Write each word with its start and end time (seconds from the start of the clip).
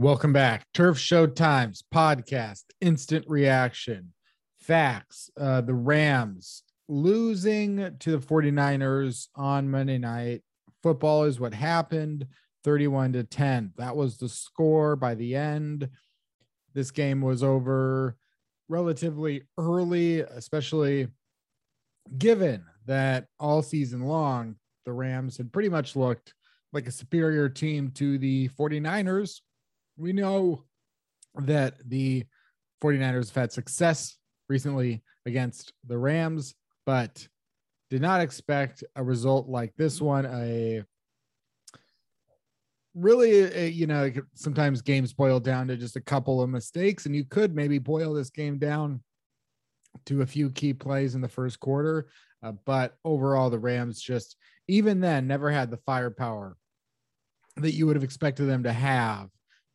Welcome 0.00 0.32
back. 0.32 0.66
Turf 0.74 0.98
Show 0.98 1.28
Times 1.28 1.84
podcast, 1.94 2.64
instant 2.80 3.26
reaction, 3.28 4.12
facts. 4.58 5.30
Uh, 5.40 5.60
the 5.60 5.74
Rams 5.74 6.64
losing 6.88 7.96
to 8.00 8.10
the 8.10 8.18
49ers 8.18 9.28
on 9.36 9.70
Monday 9.70 9.98
night. 9.98 10.42
Football 10.82 11.24
is 11.24 11.38
what 11.38 11.54
happened 11.54 12.26
31 12.64 13.12
to 13.12 13.22
10. 13.22 13.74
That 13.76 13.94
was 13.94 14.16
the 14.16 14.28
score 14.28 14.96
by 14.96 15.14
the 15.14 15.36
end. 15.36 15.88
This 16.74 16.90
game 16.90 17.20
was 17.20 17.44
over 17.44 18.16
relatively 18.68 19.42
early, 19.56 20.22
especially 20.22 21.06
given 22.18 22.64
that 22.86 23.26
all 23.38 23.62
season 23.62 24.00
long, 24.00 24.56
the 24.86 24.92
Rams 24.92 25.36
had 25.36 25.52
pretty 25.52 25.68
much 25.68 25.94
looked 25.94 26.34
like 26.72 26.88
a 26.88 26.92
superior 26.92 27.48
team 27.48 27.92
to 27.92 28.18
the 28.18 28.48
49ers 28.58 29.38
we 29.96 30.12
know 30.12 30.64
that 31.36 31.76
the 31.88 32.24
49ers 32.82 33.28
have 33.28 33.34
had 33.34 33.52
success 33.52 34.16
recently 34.48 35.02
against 35.26 35.72
the 35.86 35.98
Rams, 35.98 36.54
but 36.86 37.26
did 37.90 38.02
not 38.02 38.20
expect 38.20 38.84
a 38.96 39.02
result 39.02 39.48
like 39.48 39.74
this 39.76 40.00
one. 40.00 40.26
A 40.26 40.82
really, 42.94 43.42
a, 43.42 43.68
you 43.68 43.86
know, 43.86 44.10
sometimes 44.34 44.82
games 44.82 45.12
boil 45.12 45.40
down 45.40 45.68
to 45.68 45.76
just 45.76 45.96
a 45.96 46.00
couple 46.00 46.42
of 46.42 46.50
mistakes, 46.50 47.06
and 47.06 47.14
you 47.14 47.24
could 47.24 47.54
maybe 47.54 47.78
boil 47.78 48.12
this 48.12 48.30
game 48.30 48.58
down 48.58 49.02
to 50.06 50.22
a 50.22 50.26
few 50.26 50.50
key 50.50 50.72
plays 50.72 51.14
in 51.14 51.20
the 51.20 51.28
first 51.28 51.60
quarter. 51.60 52.08
Uh, 52.42 52.52
but 52.64 52.96
overall, 53.04 53.48
the 53.48 53.58
Rams 53.58 54.00
just, 54.00 54.36
even 54.68 55.00
then, 55.00 55.26
never 55.26 55.50
had 55.50 55.70
the 55.70 55.78
firepower 55.78 56.56
that 57.56 57.72
you 57.72 57.86
would 57.86 57.96
have 57.96 58.04
expected 58.04 58.44
them 58.44 58.64
to 58.64 58.72
have 58.72 59.30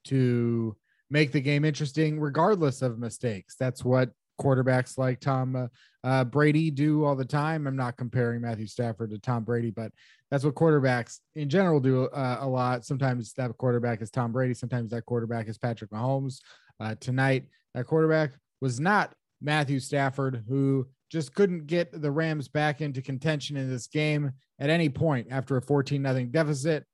to 0.09 0.75
make 1.09 1.31
the 1.31 1.41
game 1.41 1.65
interesting, 1.65 2.19
regardless 2.19 2.81
of 2.81 2.99
mistakes. 2.99 3.55
That's 3.59 3.83
what 3.83 4.11
quarterbacks 4.39 4.97
like 4.97 5.19
Tom 5.19 5.55
uh, 5.55 5.67
uh, 6.03 6.23
Brady 6.23 6.71
do 6.71 7.03
all 7.03 7.15
the 7.15 7.25
time. 7.25 7.67
I'm 7.67 7.75
not 7.75 7.97
comparing 7.97 8.41
Matthew 8.41 8.67
Stafford 8.67 9.11
to 9.11 9.19
Tom 9.19 9.43
Brady, 9.43 9.71
but 9.71 9.91
that's 10.31 10.43
what 10.43 10.55
quarterbacks 10.55 11.19
in 11.35 11.49
general 11.49 11.79
do 11.79 12.05
uh, 12.05 12.37
a 12.39 12.47
lot. 12.47 12.85
Sometimes 12.85 13.33
that 13.33 13.55
quarterback 13.57 14.01
is 14.01 14.11
Tom 14.11 14.31
Brady. 14.31 14.53
Sometimes 14.53 14.91
that 14.91 15.05
quarterback 15.05 15.47
is 15.47 15.57
Patrick 15.57 15.91
Mahomes. 15.91 16.39
Uh, 16.79 16.95
tonight, 16.99 17.45
that 17.73 17.85
quarterback 17.85 18.31
was 18.61 18.79
not 18.79 19.13
Matthew 19.41 19.79
Stafford, 19.79 20.43
who 20.47 20.87
just 21.09 21.33
couldn't 21.33 21.67
get 21.67 22.01
the 22.01 22.11
Rams 22.11 22.47
back 22.47 22.81
into 22.81 23.01
contention 23.01 23.57
in 23.57 23.69
this 23.69 23.87
game 23.87 24.31
at 24.59 24.69
any 24.69 24.89
point 24.89 25.27
after 25.31 25.57
a 25.57 25.61
14 25.61 26.01
nothing 26.01 26.29
deficit. 26.29 26.85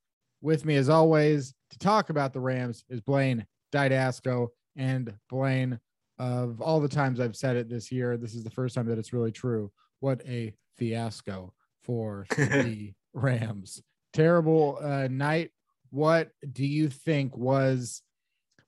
With 0.46 0.64
me, 0.64 0.76
as 0.76 0.90
always, 0.90 1.56
to 1.72 1.80
talk 1.80 2.12
about 2.12 2.32
the 2.32 2.40
Rams 2.40 2.84
is 2.88 3.02
Blaine 3.02 3.48
Didasco. 3.74 4.50
And 4.76 5.12
Blaine, 5.28 5.80
of 6.20 6.62
all 6.62 6.80
the 6.80 6.88
times 6.88 7.20
I've 7.20 7.36
said 7.36 7.56
it 7.56 7.68
this 7.68 7.92
year, 7.92 8.16
this 8.16 8.36
is 8.36 8.44
the 8.44 8.52
first 8.52 8.76
time 8.76 8.86
that 8.86 9.00
it's 9.00 9.12
really 9.12 9.32
true. 9.32 9.72
What 10.02 10.22
a 10.28 10.54
fiasco 10.78 11.52
for 11.82 12.28
the 12.38 12.94
Rams. 13.16 13.82
Terrible 14.14 14.78
uh, 14.84 15.08
night. 15.10 15.50
What 15.90 16.30
do 16.54 16.64
you 16.64 16.90
think 16.90 17.36
was, 17.36 18.04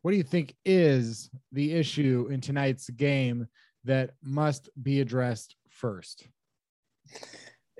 what 0.02 0.09
do 0.09 0.18
you 0.18 0.23
think 0.23 0.56
is 0.66 1.29
the 1.52 1.73
issue 1.73 2.28
in 2.31 2.41
tonight's 2.41 2.90
game 2.90 3.46
that 3.84 4.16
must 4.23 4.68
be 4.81 5.00
addressed 5.00 5.56
first? 5.69 6.28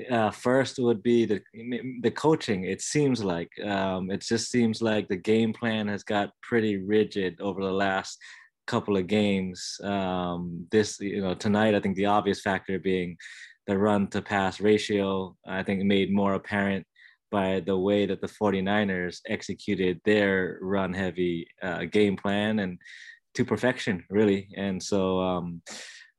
Uh, 0.10 0.32
first 0.32 0.80
would 0.80 1.02
be 1.02 1.26
the 1.26 1.42
the 2.02 2.12
coaching. 2.12 2.66
It 2.66 2.82
seems 2.82 3.24
like 3.24 3.52
um, 3.66 4.12
it 4.12 4.22
just 4.22 4.52
seems 4.52 4.82
like 4.82 5.08
the 5.08 5.16
game 5.16 5.54
plan 5.54 5.88
has 5.88 6.04
got 6.04 6.30
pretty 6.42 6.78
rigid 6.78 7.40
over 7.42 7.64
the 7.64 7.72
last 7.72 8.18
couple 8.68 8.98
of 8.98 9.08
games. 9.08 9.80
Um, 9.84 10.68
this 10.72 11.00
you 11.00 11.22
know 11.22 11.34
tonight, 11.34 11.76
I 11.76 11.80
think 11.80 11.96
the 11.96 12.06
obvious 12.06 12.42
factor 12.42 12.80
being 12.80 13.18
the 13.66 13.78
run 13.78 14.08
to 14.10 14.22
pass 14.22 14.62
ratio. 14.62 15.36
I 15.48 15.64
think 15.64 15.84
made 15.84 16.14
more 16.14 16.36
apparent 16.36 16.86
by 17.30 17.60
the 17.66 17.78
way 17.78 18.06
that 18.06 18.22
the 18.22 18.28
49ers 18.28 19.20
executed 19.28 20.00
their 20.06 20.60
run 20.62 20.94
heavy 20.94 21.48
uh, 21.62 21.84
game 21.86 22.16
plan 22.16 22.60
and 22.60 22.80
to 23.34 23.44
perfection 23.46 24.04
really 24.10 24.48
and 24.56 24.82
so 24.82 25.20
um, 25.20 25.62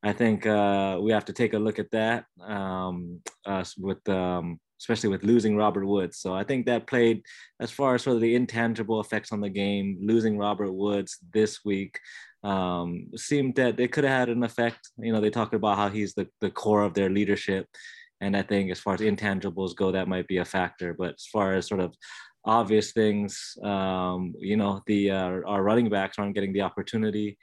I 0.03 0.13
think 0.13 0.47
uh, 0.47 0.99
we 1.01 1.13
have 1.13 1.25
to 1.27 1.33
take 1.33 1.55
a 1.55 1.59
look 1.59 1.79
at 1.79 1.91
that 1.91 2.25
um, 2.41 3.21
uh, 3.45 3.65
with 3.79 4.09
um, 4.09 4.61
especially 4.81 5.09
with 5.09 5.25
losing 5.25 5.57
Robert 5.57 5.85
Woods. 5.87 6.19
So 6.19 6.35
I 6.35 6.45
think 6.45 6.67
that 6.67 6.87
played 6.87 7.23
as 7.61 7.71
far 7.71 7.95
as 7.95 8.03
sort 8.03 8.17
of 8.17 8.23
the 8.23 8.35
intangible 8.35 9.01
effects 9.01 9.33
on 9.33 9.41
the 9.41 9.49
game. 9.49 9.99
Losing 10.01 10.39
Robert 10.39 10.73
Woods 10.73 11.19
this 11.33 11.65
week 11.65 11.99
um, 12.45 13.09
seemed 13.17 13.57
that 13.57 13.81
it 13.81 13.93
could 13.93 14.05
have 14.05 14.19
had 14.19 14.29
an 14.29 14.45
effect. 14.45 14.91
You 14.99 15.13
know, 15.13 15.21
they 15.21 15.31
talk 15.31 15.53
about 15.53 15.77
how 15.77 15.89
he's 15.89 16.15
the, 16.15 16.29
the 16.41 16.51
core 16.51 16.83
of 16.83 16.95
their 16.95 17.11
leadership. 17.11 17.67
And 18.21 18.37
I 18.37 18.43
think 18.43 18.71
as 18.71 18.81
far 18.81 18.95
as 18.95 19.01
intangibles 19.01 19.75
go, 19.75 19.93
that 19.93 20.09
might 20.09 20.29
be 20.29 20.39
a 20.39 20.45
factor. 20.45 20.95
But 20.95 21.15
as 21.15 21.27
far 21.33 21.55
as 21.55 21.67
sort 21.67 21.81
of 21.81 21.95
obvious 22.45 22.93
things, 22.93 23.57
um, 23.63 24.35
you 24.39 24.57
know, 24.57 24.81
the 24.87 25.11
uh, 25.11 25.41
our 25.47 25.63
running 25.63 25.89
backs 25.89 26.19
aren't 26.19 26.35
getting 26.35 26.53
the 26.53 26.63
opportunity 26.63 27.37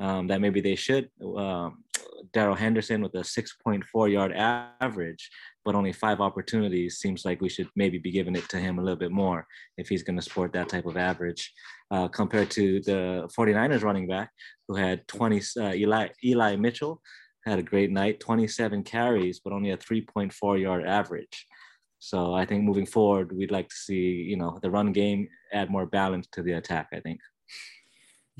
um, 0.00 0.26
that 0.26 0.40
maybe 0.40 0.60
they 0.60 0.74
should. 0.74 1.08
Um, 1.36 1.84
Darrell 2.32 2.54
Henderson 2.54 3.02
with 3.02 3.14
a 3.14 3.18
6.4 3.18 4.12
yard 4.12 4.32
average, 4.32 5.30
but 5.64 5.74
only 5.74 5.92
five 5.92 6.20
opportunities. 6.20 6.98
Seems 6.98 7.24
like 7.24 7.40
we 7.40 7.48
should 7.48 7.68
maybe 7.76 7.98
be 7.98 8.10
giving 8.10 8.36
it 8.36 8.48
to 8.48 8.58
him 8.58 8.78
a 8.78 8.82
little 8.82 8.98
bit 8.98 9.10
more 9.10 9.46
if 9.76 9.88
he's 9.88 10.02
going 10.02 10.16
to 10.16 10.22
sport 10.22 10.52
that 10.52 10.68
type 10.68 10.86
of 10.86 10.96
average 10.96 11.52
uh, 11.90 12.08
compared 12.08 12.50
to 12.52 12.80
the 12.80 13.28
49ers 13.36 13.82
running 13.82 14.06
back 14.06 14.30
who 14.68 14.74
had 14.74 15.06
20, 15.08 15.42
uh, 15.58 15.74
Eli, 15.74 16.08
Eli 16.24 16.56
Mitchell 16.56 17.00
had 17.46 17.58
a 17.58 17.62
great 17.62 17.90
night, 17.90 18.20
27 18.20 18.82
carries, 18.84 19.40
but 19.40 19.52
only 19.52 19.70
a 19.70 19.76
3.4 19.76 20.60
yard 20.60 20.86
average. 20.86 21.46
So 21.98 22.32
I 22.32 22.46
think 22.46 22.64
moving 22.64 22.86
forward, 22.86 23.36
we'd 23.36 23.50
like 23.50 23.68
to 23.68 23.74
see, 23.74 24.24
you 24.28 24.36
know, 24.36 24.58
the 24.62 24.70
run 24.70 24.92
game 24.92 25.28
add 25.52 25.70
more 25.70 25.86
balance 25.86 26.26
to 26.32 26.42
the 26.42 26.52
attack, 26.52 26.88
I 26.92 27.00
think. 27.00 27.20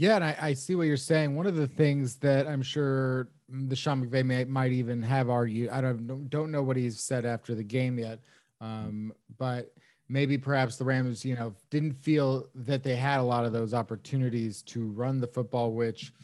Yeah, 0.01 0.15
and 0.15 0.25
I, 0.25 0.37
I, 0.41 0.55
see 0.55 0.77
what 0.77 0.87
you're 0.87 0.97
saying. 0.97 1.37
One 1.37 1.47
of 1.47 1.57
the 1.57 1.67
things 1.67 2.17
that 2.17 2.47
I'm 2.47 2.63
sure 2.63 3.29
the 3.51 3.77
Sean 3.77 4.03
McVay 4.03 4.25
may, 4.25 4.45
might 4.45 4.73
even 4.73 5.03
have 5.03 5.29
argued, 5.29 5.69
I 5.69 5.83
don't 5.83 6.31
don't 6.31 6.51
know 6.51 6.63
what 6.63 6.79
he's 6.79 6.99
said 6.99 7.27
after 7.27 7.55
the 7.55 7.63
game 7.63 7.99
yet, 7.99 8.19
um, 8.63 9.13
but 9.37 9.75
maybe 10.09 10.39
perhaps 10.39 10.77
the 10.77 10.87
Rams, 10.87 11.23
you 11.23 11.35
know, 11.35 11.55
didn't 11.69 11.93
feel 11.93 12.49
that 12.55 12.83
they 12.83 12.97
had 12.97 13.21
a 13.21 13.23
lot 13.23 13.45
of 13.45 13.53
those 13.53 13.75
opportunities 13.75 14.63
to 14.63 14.87
run 14.93 15.21
the 15.21 15.27
football, 15.27 15.73
which 15.73 16.15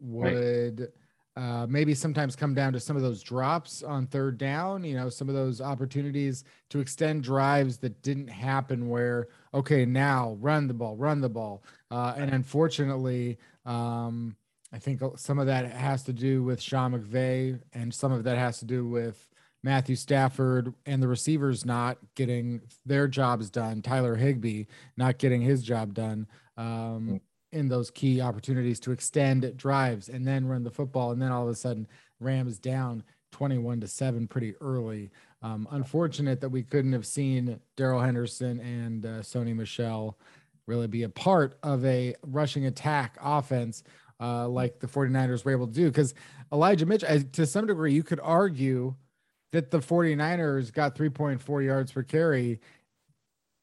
would. 0.00 0.80
Right 0.80 0.88
uh, 1.38 1.66
maybe 1.68 1.94
sometimes 1.94 2.34
come 2.34 2.52
down 2.52 2.72
to 2.72 2.80
some 2.80 2.96
of 2.96 3.02
those 3.02 3.22
drops 3.22 3.84
on 3.84 4.08
third 4.08 4.38
down, 4.38 4.82
you 4.82 4.96
know, 4.96 5.08
some 5.08 5.28
of 5.28 5.36
those 5.36 5.60
opportunities 5.60 6.42
to 6.68 6.80
extend 6.80 7.22
drives 7.22 7.78
that 7.78 8.02
didn't 8.02 8.26
happen 8.26 8.88
where, 8.88 9.28
okay, 9.54 9.84
now 9.84 10.36
run 10.40 10.66
the 10.66 10.74
ball, 10.74 10.96
run 10.96 11.20
the 11.20 11.28
ball. 11.28 11.62
Uh, 11.92 12.12
and 12.16 12.34
unfortunately, 12.34 13.38
um, 13.66 14.34
I 14.72 14.80
think 14.80 15.00
some 15.14 15.38
of 15.38 15.46
that 15.46 15.70
has 15.70 16.02
to 16.04 16.12
do 16.12 16.42
with 16.42 16.60
Sean 16.60 16.92
McVay 16.92 17.60
and 17.72 17.94
some 17.94 18.10
of 18.10 18.24
that 18.24 18.36
has 18.36 18.58
to 18.58 18.64
do 18.64 18.88
with 18.88 19.28
Matthew 19.62 19.94
Stafford 19.94 20.74
and 20.86 21.00
the 21.00 21.06
receivers 21.08 21.64
not 21.64 21.98
getting 22.16 22.62
their 22.84 23.06
jobs 23.06 23.48
done, 23.48 23.80
Tyler 23.80 24.16
Higbee 24.16 24.64
not 24.96 25.18
getting 25.18 25.42
his 25.42 25.62
job 25.62 25.94
done. 25.94 26.26
Um, 26.56 26.66
mm 26.66 27.20
in 27.52 27.68
those 27.68 27.90
key 27.90 28.20
opportunities 28.20 28.80
to 28.80 28.92
extend 28.92 29.56
drives 29.56 30.08
and 30.08 30.26
then 30.26 30.46
run 30.46 30.62
the 30.62 30.70
football. 30.70 31.12
And 31.12 31.20
then 31.20 31.32
all 31.32 31.44
of 31.44 31.48
a 31.48 31.54
sudden, 31.54 31.86
Rams 32.20 32.58
down 32.58 33.02
21 33.32 33.80
to 33.80 33.88
7 33.88 34.26
pretty 34.26 34.54
early. 34.60 35.10
Um, 35.42 35.68
unfortunate 35.70 36.40
that 36.40 36.48
we 36.48 36.62
couldn't 36.62 36.92
have 36.92 37.06
seen 37.06 37.60
Darrell 37.76 38.00
Henderson 38.00 38.60
and 38.60 39.06
uh, 39.06 39.08
Sony 39.20 39.54
Michel 39.54 40.18
really 40.66 40.86
be 40.86 41.04
a 41.04 41.08
part 41.08 41.58
of 41.62 41.84
a 41.84 42.14
rushing 42.22 42.66
attack 42.66 43.16
offense 43.20 43.84
uh, 44.20 44.48
like 44.48 44.80
the 44.80 44.86
49ers 44.86 45.44
were 45.44 45.52
able 45.52 45.66
to 45.66 45.72
do. 45.72 45.86
Because 45.86 46.14
Elijah 46.52 46.86
Mitchell, 46.86 47.22
to 47.32 47.46
some 47.46 47.66
degree, 47.66 47.92
you 47.92 48.02
could 48.02 48.20
argue 48.20 48.94
that 49.52 49.70
the 49.70 49.78
49ers 49.78 50.72
got 50.72 50.94
3.4 50.94 51.64
yards 51.64 51.92
per 51.92 52.02
carry 52.02 52.60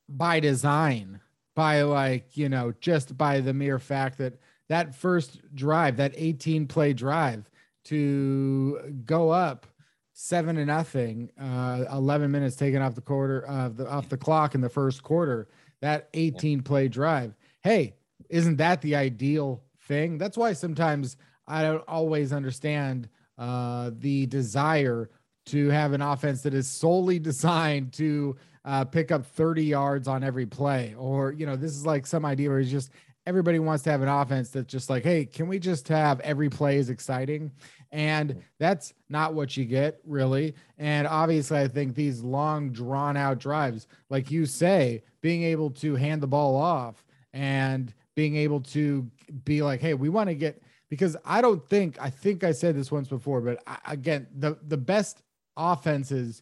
by 0.10 0.40
design 0.40 1.20
by 1.56 1.81
like, 1.84 2.38
you 2.38 2.50
know, 2.50 2.74
just 2.81 3.18
by 3.18 3.40
the 3.40 3.54
mere 3.54 3.80
fact 3.80 4.18
that 4.18 4.40
that 4.68 4.94
first 4.94 5.40
drive, 5.56 5.98
that 5.98 6.13
18 6.16 6.68
play 6.68 6.94
drive 6.94 7.50
to 7.86 9.02
go 9.06 9.30
up 9.30 9.66
seven 10.13 10.56
to 10.56 10.66
nothing, 10.66 11.30
uh, 11.40 11.86
11 11.92 12.31
minutes 12.31 12.56
taken 12.56 12.81
off 12.81 12.96
the 12.96 13.02
quarter 13.02 13.42
of 13.46 13.80
uh, 13.80 13.84
the 13.84 13.90
off 13.90 14.10
the 14.10 14.18
clock 14.18 14.56
in 14.56 14.62
the 14.62 14.69
first 14.69 15.04
quarter, 15.04 15.48
that 15.81 16.10
18 16.13 16.62
play 16.62 16.88
drive. 16.88 17.36
Hey, 17.62 17.96
isn't 18.30 18.58
that 18.58 18.81
the 18.81 18.96
ideal 18.96 19.63
thing? 19.81 20.18
That's 20.18 20.38
why 20.38 20.54
sometimes 20.54 21.18
I 21.48 21.62
don't 21.62 21.84
always 21.88 22.34
understand 22.34 23.10
uh, 23.38 23.92
the 24.00 24.25
desire 24.25 25.10
to 25.48 25.69
have 25.69 25.94
an 25.94 26.01
offense 26.01 26.42
that 26.42 26.54
is 26.54 26.68
solely 26.68 27.19
designed 27.31 27.94
to 27.94 28.36
uh, 28.66 28.84
pick 28.84 29.12
up 29.12 29.26
30 29.26 29.64
yards 29.64 30.08
on 30.08 30.24
every 30.24 30.46
play. 30.46 30.96
Or, 30.98 31.32
you 31.32 31.46
know, 31.46 31.56
this 31.56 31.72
is 31.72 31.86
like 31.86 32.06
some 32.06 32.26
idea 32.26 32.50
where 32.50 32.60
it's 32.60 32.72
just 32.72 32.90
everybody 33.28 33.60
wants 33.60 33.84
to 33.84 33.92
have 33.92 34.02
an 34.02 34.08
offense 34.08 34.50
that's 34.50 34.72
just 34.72 34.90
like, 34.90 35.04
hey, 35.04 35.26
can 35.26 35.48
we 35.48 35.60
just 35.60 35.88
have 35.88 36.20
every 36.22 36.50
play 36.50 36.78
is 36.78 36.90
exciting? 36.90 37.52
And 37.92 38.44
that's 38.60 38.94
not 39.08 39.34
what 39.34 39.56
you 39.56 39.66
get 39.66 40.00
really. 40.06 40.56
And 40.78 41.08
obviously, 41.08 41.60
I 41.60 41.68
think 41.68 41.96
these 41.96 42.22
long, 42.22 42.72
drawn 42.72 43.16
out 43.16 43.40
drives, 43.40 43.88
like 44.10 44.32
you 44.32 44.46
say, 44.46 45.04
being 45.22 45.44
able 45.44 45.70
to 45.72 45.96
hand 45.96 46.22
the 46.22 46.28
ball 46.28 46.56
off 46.56 47.04
and 47.34 47.94
being 48.16 48.36
able 48.36 48.62
to 48.62 49.10
be 49.44 49.62
like, 49.62 49.80
hey, 49.80 49.94
we 49.94 50.10
want 50.10 50.30
to 50.30 50.36
get 50.36 50.62
because 50.90 51.16
I 51.26 51.42
don't 51.42 51.68
think 51.68 52.00
I 52.02 52.10
think 52.10 52.44
I 52.44 52.52
said 52.52 52.76
this 52.76 52.92
once 52.92 53.08
before, 53.08 53.42
but 53.42 53.62
I, 53.68 53.78
again, 53.88 54.28
the 54.36 54.58
the 54.68 54.78
best 54.78 55.22
offenses 55.58 56.42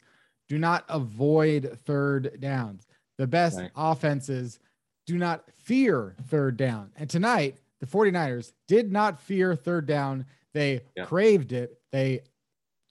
do 0.54 0.60
not 0.60 0.86
avoid 0.88 1.80
third 1.84 2.40
downs. 2.40 2.86
The 3.18 3.26
best 3.26 3.58
right. 3.58 3.72
offenses 3.76 4.60
do 5.08 5.18
not 5.18 5.44
fear 5.64 6.16
third 6.28 6.58
down. 6.58 6.92
And 6.96 7.10
tonight, 7.10 7.58
the 7.80 7.88
49ers 7.88 8.52
did 8.68 8.92
not 8.92 9.20
fear 9.20 9.56
third 9.56 9.88
down. 9.88 10.28
They 10.54 10.82
craved 11.06 11.54
it. 11.54 11.80
They 11.92 12.22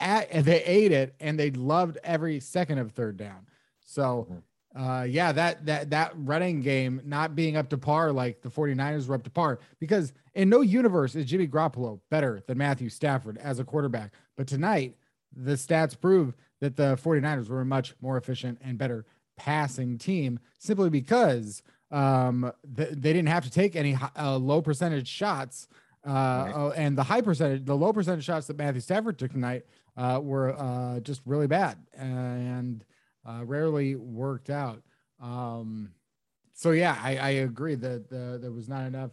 at, 0.00 0.44
they 0.44 0.64
ate 0.64 0.90
it 0.90 1.14
and 1.20 1.38
they 1.38 1.52
loved 1.52 1.98
every 2.02 2.40
second 2.40 2.78
of 2.78 2.90
third 2.90 3.16
down. 3.16 3.46
So 3.84 4.26
mm-hmm 4.28 4.38
uh, 4.74 5.06
yeah, 5.08 5.32
that 5.32 5.66
that 5.66 5.90
that 5.90 6.12
running 6.14 6.60
game 6.60 7.00
not 7.04 7.34
being 7.34 7.56
up 7.56 7.68
to 7.70 7.78
par 7.78 8.10
like 8.12 8.40
the 8.40 8.48
49ers 8.48 9.06
were 9.06 9.14
up 9.14 9.22
to 9.24 9.30
par 9.30 9.58
because 9.78 10.12
in 10.34 10.48
no 10.48 10.62
universe 10.62 11.14
is 11.14 11.26
Jimmy 11.26 11.46
Garoppolo 11.46 12.00
better 12.10 12.42
than 12.46 12.56
Matthew 12.56 12.88
Stafford 12.88 13.36
as 13.38 13.58
a 13.58 13.64
quarterback. 13.64 14.12
But 14.36 14.46
tonight, 14.46 14.96
the 15.36 15.52
stats 15.52 15.98
prove 15.98 16.34
that 16.62 16.76
the 16.76 16.96
49ers 17.02 17.48
were 17.48 17.62
a 17.62 17.64
much 17.66 17.92
more 18.00 18.16
efficient 18.16 18.56
and 18.62 18.78
better 18.78 19.04
passing 19.36 19.98
team 19.98 20.38
simply 20.60 20.88
because 20.88 21.60
um, 21.90 22.52
th- 22.76 22.90
they 22.92 23.12
didn't 23.12 23.26
have 23.26 23.42
to 23.42 23.50
take 23.50 23.74
any 23.74 23.98
uh, 24.16 24.36
low 24.36 24.62
percentage 24.62 25.08
shots. 25.08 25.66
Uh, 26.06 26.10
right. 26.10 26.52
uh, 26.54 26.68
and 26.76 26.96
the 26.96 27.02
high 27.02 27.20
percentage, 27.20 27.64
the 27.64 27.76
low 27.76 27.92
percentage 27.92 28.24
shots 28.24 28.46
that 28.46 28.56
Matthew 28.56 28.80
Stafford 28.80 29.18
took 29.18 29.32
tonight 29.32 29.64
uh, 29.96 30.20
were 30.22 30.56
uh, 30.56 31.00
just 31.00 31.20
really 31.26 31.48
bad. 31.48 31.78
And 31.94 32.84
uh, 33.28 33.40
rarely 33.44 33.96
worked 33.96 34.48
out. 34.48 34.82
Um, 35.20 35.90
so 36.54 36.70
yeah, 36.70 36.96
I, 37.02 37.16
I 37.16 37.30
agree 37.30 37.74
that 37.74 38.08
the, 38.08 38.38
there 38.40 38.52
was 38.52 38.68
not 38.68 38.86
enough. 38.86 39.10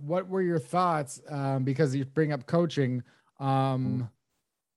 What 0.00 0.28
were 0.28 0.42
your 0.42 0.60
thoughts? 0.60 1.20
Um, 1.28 1.64
because 1.64 1.92
you 1.92 2.04
bring 2.04 2.32
up 2.32 2.46
coaching. 2.46 3.02
Um, 3.40 4.08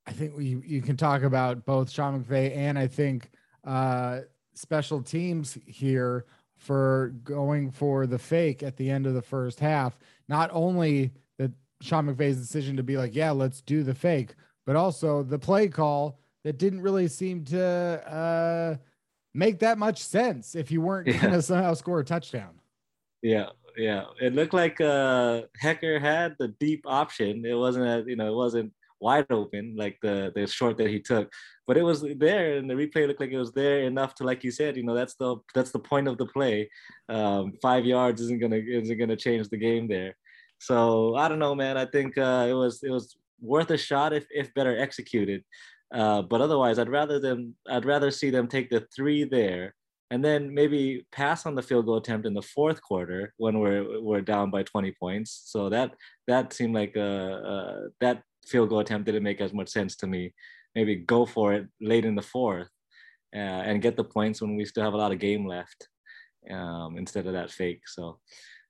I 0.07 0.12
think 0.12 0.36
we 0.38 0.62
you 0.66 0.81
can 0.81 0.98
talk 0.98 1.24
about 1.24 1.66
both 1.66 1.90
Sean 1.90 2.24
McVay 2.24 2.56
and 2.56 2.78
I 2.78 2.88
think 2.88 3.31
uh, 3.66 4.22
special 4.54 5.02
teams 5.02 5.57
here 5.66 6.25
for 6.57 7.13
going 7.24 7.72
for 7.72 8.07
the 8.07 8.19
fake 8.19 8.63
at 8.63 8.78
the 8.78 8.90
end 8.90 9.06
of 9.07 9.13
the 9.13 9.22
first 9.22 9.60
half. 9.60 9.98
Not 10.28 10.50
only 10.54 11.12
that 11.38 11.52
Sean 11.81 12.06
McVay's 12.06 12.38
decision 12.38 12.78
to 12.78 12.84
be 12.84 12.98
like, 12.98 13.16
yeah, 13.16 13.31
let's 13.31 13.62
do 13.62 13.84
the 13.84 13.96
fake, 13.96 14.36
but 14.66 14.75
also 14.75 15.24
the 15.24 15.40
play 15.40 15.68
call 15.68 16.19
that 16.44 16.58
didn't 16.58 16.81
really 16.81 17.08
seem 17.08 17.44
to 17.46 17.62
uh, 17.62 18.75
make 19.34 19.60
that 19.60 19.78
much 19.78 20.00
sense 20.00 20.56
if 20.56 20.72
you 20.72 20.81
weren't 20.81 21.08
yeah. 21.08 21.19
going 21.19 21.34
to 21.34 21.42
somehow 21.42 21.74
score 21.74 22.00
a 22.00 22.06
touchdown. 22.06 22.60
Yeah, 23.22 23.50
yeah. 23.75 24.06
It 24.22 24.34
looked 24.34 24.54
like 24.54 24.80
uh, 24.80 25.42
Hekker 25.62 26.00
had 26.00 26.36
the 26.38 26.50
deep 26.50 26.84
option. 26.86 27.44
It 27.46 27.56
wasn't, 27.56 28.08
you 28.08 28.16
know, 28.16 28.31
it 28.31 28.36
wasn't 28.36 28.72
wide 29.00 29.27
open 29.30 29.75
like 29.77 29.97
the 30.01 30.31
the 30.36 30.47
short 30.47 30.77
that 30.77 30.89
he 30.89 31.00
took, 31.00 31.31
but 31.68 31.77
it 31.77 31.83
was 31.83 32.01
there, 32.18 32.57
and 32.57 32.69
the 32.69 32.74
replay 32.74 33.07
looked 33.07 33.19
like 33.19 33.31
it 33.31 33.38
was 33.38 33.51
there 33.53 33.81
enough 33.81 34.15
to, 34.15 34.24
like 34.24 34.44
you 34.44 34.51
said, 34.51 34.77
you 34.77 34.83
know, 34.83 34.95
that's 34.95 35.15
the 35.15 35.38
that's 35.53 35.71
the 35.71 35.80
point 35.80 36.07
of 36.07 36.18
the 36.18 36.27
play. 36.27 36.69
Um, 37.09 37.53
five 37.62 37.86
yards 37.86 38.21
isn't 38.21 38.39
gonna 38.39 38.57
isn't 38.57 38.97
gonna 38.97 39.15
change 39.15 39.50
the 39.50 39.57
game 39.57 39.88
there. 39.88 40.15
So 40.59 41.15
I 41.15 41.27
don't 41.27 41.39
know, 41.39 41.56
man. 41.56 41.77
I 41.77 41.86
think 41.86 42.18
uh, 42.18 42.47
it 42.50 42.53
was 42.53 42.83
it 42.83 42.92
was 42.92 43.15
worth 43.42 43.71
a 43.71 43.77
shot 43.77 44.13
if 44.13 44.25
if 44.31 44.53
better 44.53 44.77
executed. 44.77 45.44
Uh, 45.94 46.21
but 46.21 46.41
otherwise, 46.41 46.80
I'd 46.80 46.89
rather 46.89 47.19
them. 47.19 47.56
I'd 47.69 47.86
rather 47.86 48.12
see 48.12 48.30
them 48.30 48.48
take 48.48 48.69
the 48.69 48.86
three 48.95 49.24
there, 49.24 49.75
and 50.12 50.24
then 50.24 50.53
maybe 50.53 51.06
pass 51.12 51.45
on 51.45 51.56
the 51.56 51.62
field 51.62 51.86
goal 51.86 51.98
attempt 51.98 52.25
in 52.25 52.33
the 52.33 52.41
fourth 52.41 52.81
quarter 52.81 53.33
when 53.38 53.59
we're 53.59 54.01
we're 54.01 54.21
down 54.21 54.50
by 54.50 54.63
20 54.63 54.94
points. 55.00 55.44
So 55.45 55.69
that 55.69 55.94
that 56.27 56.53
seemed 56.53 56.74
like 56.74 56.95
a, 56.95 57.89
that 58.01 58.24
field 58.47 58.69
goal 58.69 58.80
attempt 58.80 59.06
didn't 59.06 59.24
make 59.24 59.42
as 59.42 59.53
much 59.53 59.69
sense 59.69 59.95
to 59.97 60.07
me. 60.07 60.33
Maybe 60.74 60.95
go 60.95 61.25
for 61.25 61.53
it 61.53 61.68
late 61.81 62.06
in 62.06 62.15
the 62.15 62.21
fourth, 62.21 62.69
uh, 63.36 63.39
and 63.68 63.81
get 63.81 63.95
the 63.95 64.03
points 64.03 64.42
when 64.42 64.56
we 64.56 64.65
still 64.65 64.83
have 64.83 64.94
a 64.94 64.97
lot 64.97 65.12
of 65.12 65.19
game 65.19 65.45
left, 65.45 65.88
um, 66.51 66.97
instead 66.97 67.27
of 67.27 67.33
that 67.33 67.51
fake. 67.51 67.88
So. 67.88 68.19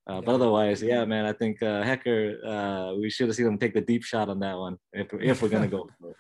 Uh, 0.08 0.22
but 0.22 0.36
otherwise, 0.36 0.84
yeah, 0.84 1.04
man, 1.04 1.26
I 1.26 1.34
think 1.34 1.64
uh, 1.64 1.82
Hekker, 1.82 2.36
uh, 2.46 2.96
we 2.96 3.10
should 3.10 3.28
have 3.28 3.36
seen 3.36 3.48
him 3.48 3.58
take 3.58 3.74
the 3.74 3.82
deep 3.82 4.04
shot 4.04 4.30
on 4.30 4.40
that 4.42 4.56
one 4.56 4.78
if, 4.94 5.12
if 5.14 5.42
we're 5.42 5.50
gonna 5.50 5.68
go 5.68 5.90
for 6.00 6.12
it 6.12 6.18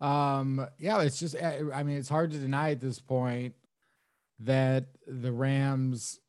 um, 0.00 0.66
yeah, 0.78 1.00
it's 1.02 1.18
just, 1.18 1.36
I 1.42 1.82
mean, 1.82 1.96
it's 1.96 2.08
hard 2.08 2.30
to 2.32 2.38
deny 2.38 2.70
at 2.70 2.80
this 2.80 3.00
point 3.00 3.54
that 4.40 4.86
the 5.06 5.32
Rams, 5.32 6.20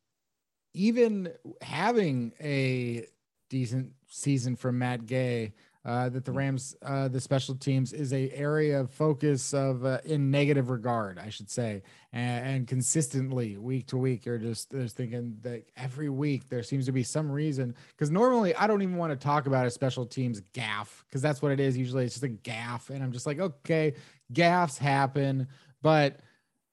even 0.73 1.29
having 1.61 2.33
a 2.41 3.05
decent 3.49 3.91
season 4.07 4.55
from 4.55 4.79
Matt 4.79 5.05
Gay, 5.05 5.53
uh, 5.87 6.09
that 6.09 6.25
the. 6.25 6.31
Rams, 6.37 6.75
uh, 6.83 7.07
the 7.07 7.19
special 7.19 7.55
teams 7.55 7.93
is 7.93 8.11
a 8.11 8.29
area 8.31 8.81
of 8.81 8.91
focus 8.91 9.53
of 9.53 9.85
uh, 9.85 9.99
in 10.03 10.29
negative 10.29 10.69
regard, 10.69 11.17
I 11.17 11.29
should 11.29 11.49
say, 11.49 11.81
and, 12.11 12.45
and, 12.45 12.67
consistently 12.67 13.57
week 13.57 13.87
to 13.87 13.97
week, 13.97 14.25
you're 14.25 14.37
just 14.37 14.69
just 14.71 14.97
thinking 14.97 15.37
that 15.41 15.63
every 15.77 16.09
week 16.09 16.49
there 16.49 16.61
seems 16.61 16.85
to 16.87 16.91
be 16.91 17.03
some 17.03 17.31
reason. 17.31 17.73
Because 17.91 18.11
normally 18.11 18.53
I 18.55 18.67
don't 18.67 18.81
even 18.81 18.97
want 18.97 19.11
to 19.11 19.15
talk 19.15 19.47
about 19.47 19.65
a 19.65 19.71
special 19.71 20.05
teams 20.05 20.41
gaff 20.51 21.05
because 21.07 21.21
that's 21.21 21.41
what 21.41 21.53
it 21.53 21.59
is. 21.61 21.77
Usually 21.77 22.03
it's 22.03 22.15
just 22.15 22.23
a 22.23 22.27
gaff, 22.27 22.89
and 22.89 23.01
I'm 23.01 23.13
just 23.13 23.25
like, 23.25 23.39
okay, 23.39 23.93
gaffs 24.33 24.77
happen, 24.77 25.47
but 25.81 26.19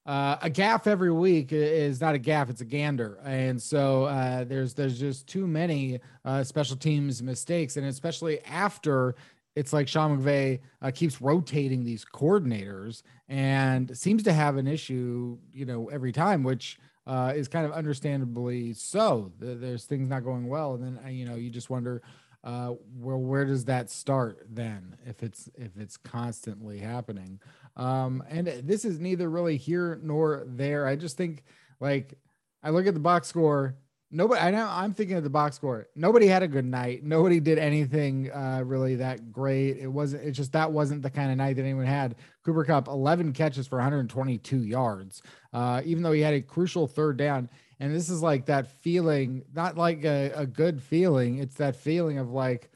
uh, 0.06 0.36
a 0.42 0.50
gaff 0.50 0.86
every 0.86 1.10
week 1.10 1.50
is 1.50 2.00
not 2.00 2.14
a 2.14 2.18
gaff; 2.18 2.50
it's 2.50 2.60
a 2.60 2.64
gander, 2.64 3.18
and 3.24 3.60
so 3.60 4.04
uh, 4.04 4.44
there's 4.44 4.74
there's 4.74 4.98
just 4.98 5.26
too 5.26 5.46
many 5.46 5.98
uh, 6.26 6.44
special 6.44 6.76
teams 6.76 7.22
mistakes, 7.22 7.78
and 7.78 7.86
especially 7.86 8.40
after 8.44 9.14
it's 9.56 9.72
like 9.72 9.88
Sean 9.88 10.18
McVay 10.18 10.60
uh, 10.82 10.90
keeps 10.90 11.22
rotating 11.22 11.84
these 11.84 12.04
coordinators 12.04 13.02
and 13.28 13.96
seems 13.96 14.22
to 14.24 14.32
have 14.32 14.56
an 14.56 14.66
issue, 14.66 15.38
you 15.52 15.64
know, 15.64 15.88
every 15.88 16.12
time, 16.12 16.42
which 16.42 16.78
uh, 17.06 17.32
is 17.34 17.48
kind 17.48 17.64
of 17.64 17.72
understandably 17.72 18.74
so. 18.74 19.32
There's 19.38 19.86
things 19.86 20.08
not 20.08 20.22
going 20.22 20.48
well, 20.48 20.74
and 20.74 20.84
then 20.84 21.00
uh, 21.02 21.08
you 21.08 21.24
know 21.24 21.36
you 21.36 21.48
just 21.48 21.70
wonder 21.70 22.02
well, 22.44 22.76
where 23.22 23.46
does 23.46 23.64
that 23.64 23.88
start 23.88 24.46
then? 24.50 24.96
If 25.06 25.22
it's 25.22 25.48
if 25.54 25.78
it's 25.78 25.96
constantly 25.96 26.78
happening, 26.78 27.40
um, 27.76 28.22
and 28.28 28.46
this 28.46 28.84
is 28.84 28.98
neither 28.98 29.28
really 29.28 29.56
here 29.56 29.98
nor 30.02 30.44
there. 30.46 30.86
I 30.86 30.96
just 30.96 31.16
think 31.16 31.44
like 31.80 32.18
I 32.62 32.70
look 32.70 32.86
at 32.86 32.94
the 32.94 33.00
box 33.00 33.28
score. 33.28 33.76
Nobody, 34.10 34.40
I 34.40 34.52
know 34.52 34.68
I'm 34.70 34.94
thinking 34.94 35.16
of 35.16 35.24
the 35.24 35.30
box 35.30 35.56
score. 35.56 35.88
Nobody 35.96 36.28
had 36.28 36.44
a 36.44 36.48
good 36.48 36.64
night. 36.64 37.02
Nobody 37.02 37.40
did 37.40 37.58
anything 37.58 38.30
uh, 38.30 38.62
really 38.64 38.94
that 38.96 39.32
great. 39.32 39.78
It 39.78 39.88
wasn't. 39.88 40.22
It's 40.22 40.36
just 40.36 40.52
that 40.52 40.70
wasn't 40.70 41.02
the 41.02 41.10
kind 41.10 41.32
of 41.32 41.36
night 41.36 41.56
that 41.56 41.62
anyone 41.62 41.86
had. 41.86 42.14
Cooper 42.44 42.64
Kupp, 42.64 42.86
11 42.86 43.32
catches 43.32 43.66
for 43.66 43.76
122 43.76 44.58
yards, 44.58 45.22
uh, 45.52 45.82
even 45.84 46.04
though 46.04 46.12
he 46.12 46.20
had 46.20 46.34
a 46.34 46.40
crucial 46.40 46.86
third 46.86 47.16
down. 47.16 47.48
And 47.80 47.92
this 47.92 48.08
is 48.08 48.22
like 48.22 48.46
that 48.46 48.68
feeling, 48.82 49.42
not 49.52 49.76
like 49.76 50.04
a, 50.04 50.30
a 50.36 50.46
good 50.46 50.80
feeling. 50.80 51.38
It's 51.38 51.56
that 51.56 51.74
feeling 51.74 52.18
of 52.18 52.30
like, 52.30 52.70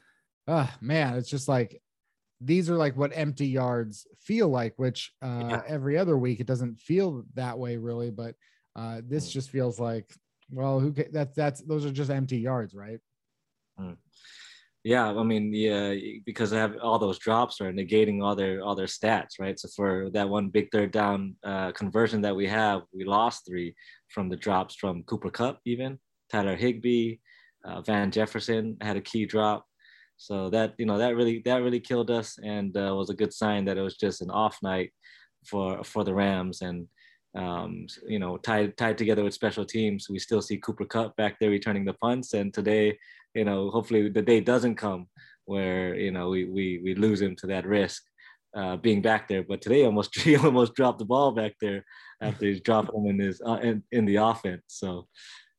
oh 0.47 0.69
man, 0.81 1.15
it's 1.15 1.29
just 1.29 1.47
like 1.47 1.81
these 2.41 2.69
are 2.69 2.77
like 2.77 2.95
what 2.95 3.11
empty 3.13 3.47
yards 3.47 4.07
feel 4.19 4.47
like, 4.47 4.73
which 4.77 5.11
uh, 5.21 5.47
yeah. 5.49 5.61
every 5.67 5.97
other 5.97 6.17
week 6.17 6.39
it 6.39 6.47
doesn't 6.47 6.79
feel 6.79 7.23
that 7.33 7.57
way 7.57 7.77
really. 7.77 8.11
But 8.11 8.35
uh, 8.75 9.01
this 9.05 9.29
mm. 9.29 9.31
just 9.33 9.49
feels 9.49 9.79
like, 9.79 10.13
well, 10.51 10.79
who 10.79 10.91
that's 11.11 11.35
that's 11.35 11.61
those 11.61 11.85
are 11.85 11.91
just 11.91 12.11
empty 12.11 12.37
yards, 12.37 12.73
right? 12.73 12.99
Mm. 13.79 13.97
Yeah, 14.85 15.09
I 15.09 15.23
mean, 15.23 15.53
yeah, 15.53 15.93
because 16.25 16.53
I 16.53 16.57
have 16.57 16.77
all 16.81 16.97
those 16.99 17.19
drops 17.19 17.59
are 17.59 17.73
negating 17.73 18.23
all 18.23 18.35
their 18.35 18.61
all 18.61 18.75
their 18.75 18.87
stats, 18.87 19.37
right? 19.37 19.59
So 19.59 19.67
for 19.75 20.09
that 20.11 20.29
one 20.29 20.49
big 20.49 20.69
third 20.71 20.91
down 20.91 21.35
uh, 21.43 21.73
conversion 21.73 22.21
that 22.21 22.35
we 22.35 22.47
have, 22.47 22.83
we 22.93 23.03
lost 23.03 23.45
three 23.45 23.75
from 24.07 24.29
the 24.29 24.37
drops 24.37 24.75
from 24.75 25.03
Cooper 25.03 25.31
Kupp, 25.31 25.59
even 25.65 25.99
Tyler 26.31 26.55
Higbee, 26.55 27.17
uh, 27.65 27.81
Van 27.81 28.09
Jefferson 28.09 28.77
had 28.79 28.95
a 28.95 29.01
key 29.01 29.25
drop. 29.25 29.65
So 30.19 30.49
that 30.49 30.73
you 30.77 30.85
know 30.85 30.97
that 30.97 31.15
really 31.15 31.41
that 31.45 31.63
really 31.63 31.79
killed 31.79 32.11
us 32.11 32.37
and 32.43 32.75
uh, 32.75 32.93
was 32.93 33.09
a 33.09 33.15
good 33.15 33.33
sign 33.33 33.63
that 33.65 33.77
it 33.77 33.81
was 33.81 33.95
just 33.95 34.21
an 34.21 34.29
off 34.29 34.57
night 34.61 34.91
for 35.45 35.81
for 35.85 36.03
the 36.03 36.13
Rams 36.13 36.61
and 36.61 36.87
um, 37.35 37.87
you 38.05 38.19
know 38.19 38.35
tied 38.35 38.75
tied 38.75 38.97
together 38.97 39.23
with 39.23 39.33
special 39.33 39.63
teams. 39.63 40.09
We 40.09 40.19
still 40.19 40.41
see 40.41 40.57
Cooper 40.57 40.83
Kupp 40.83 41.15
back 41.15 41.39
there 41.39 41.49
returning 41.49 41.85
the 41.85 41.93
punts, 41.93 42.33
and 42.33 42.53
today 42.53 42.99
you 43.33 43.45
know 43.45 43.69
hopefully 43.69 44.09
the 44.09 44.21
day 44.21 44.41
doesn't 44.41 44.75
come 44.75 45.07
where 45.45 45.95
you 45.95 46.11
know 46.11 46.27
we 46.27 46.43
we 46.43 46.81
we 46.83 46.95
lose 46.95 47.21
him 47.21 47.33
to 47.37 47.47
that 47.47 47.65
risk 47.65 48.03
uh, 48.53 48.75
being 48.75 49.01
back 49.01 49.29
there. 49.29 49.43
But 49.43 49.61
today 49.61 49.85
almost 49.85 50.19
he 50.19 50.35
almost 50.35 50.75
dropped 50.75 50.99
the 50.99 51.05
ball 51.05 51.31
back 51.31 51.53
there 51.61 51.85
after 52.21 52.45
he's 52.45 52.59
dropped 52.59 52.93
him 52.93 53.05
in 53.05 53.19
his 53.19 53.41
uh, 53.47 53.59
in, 53.63 53.83
in 53.93 54.03
the 54.03 54.17
offense. 54.17 54.63
So 54.67 55.07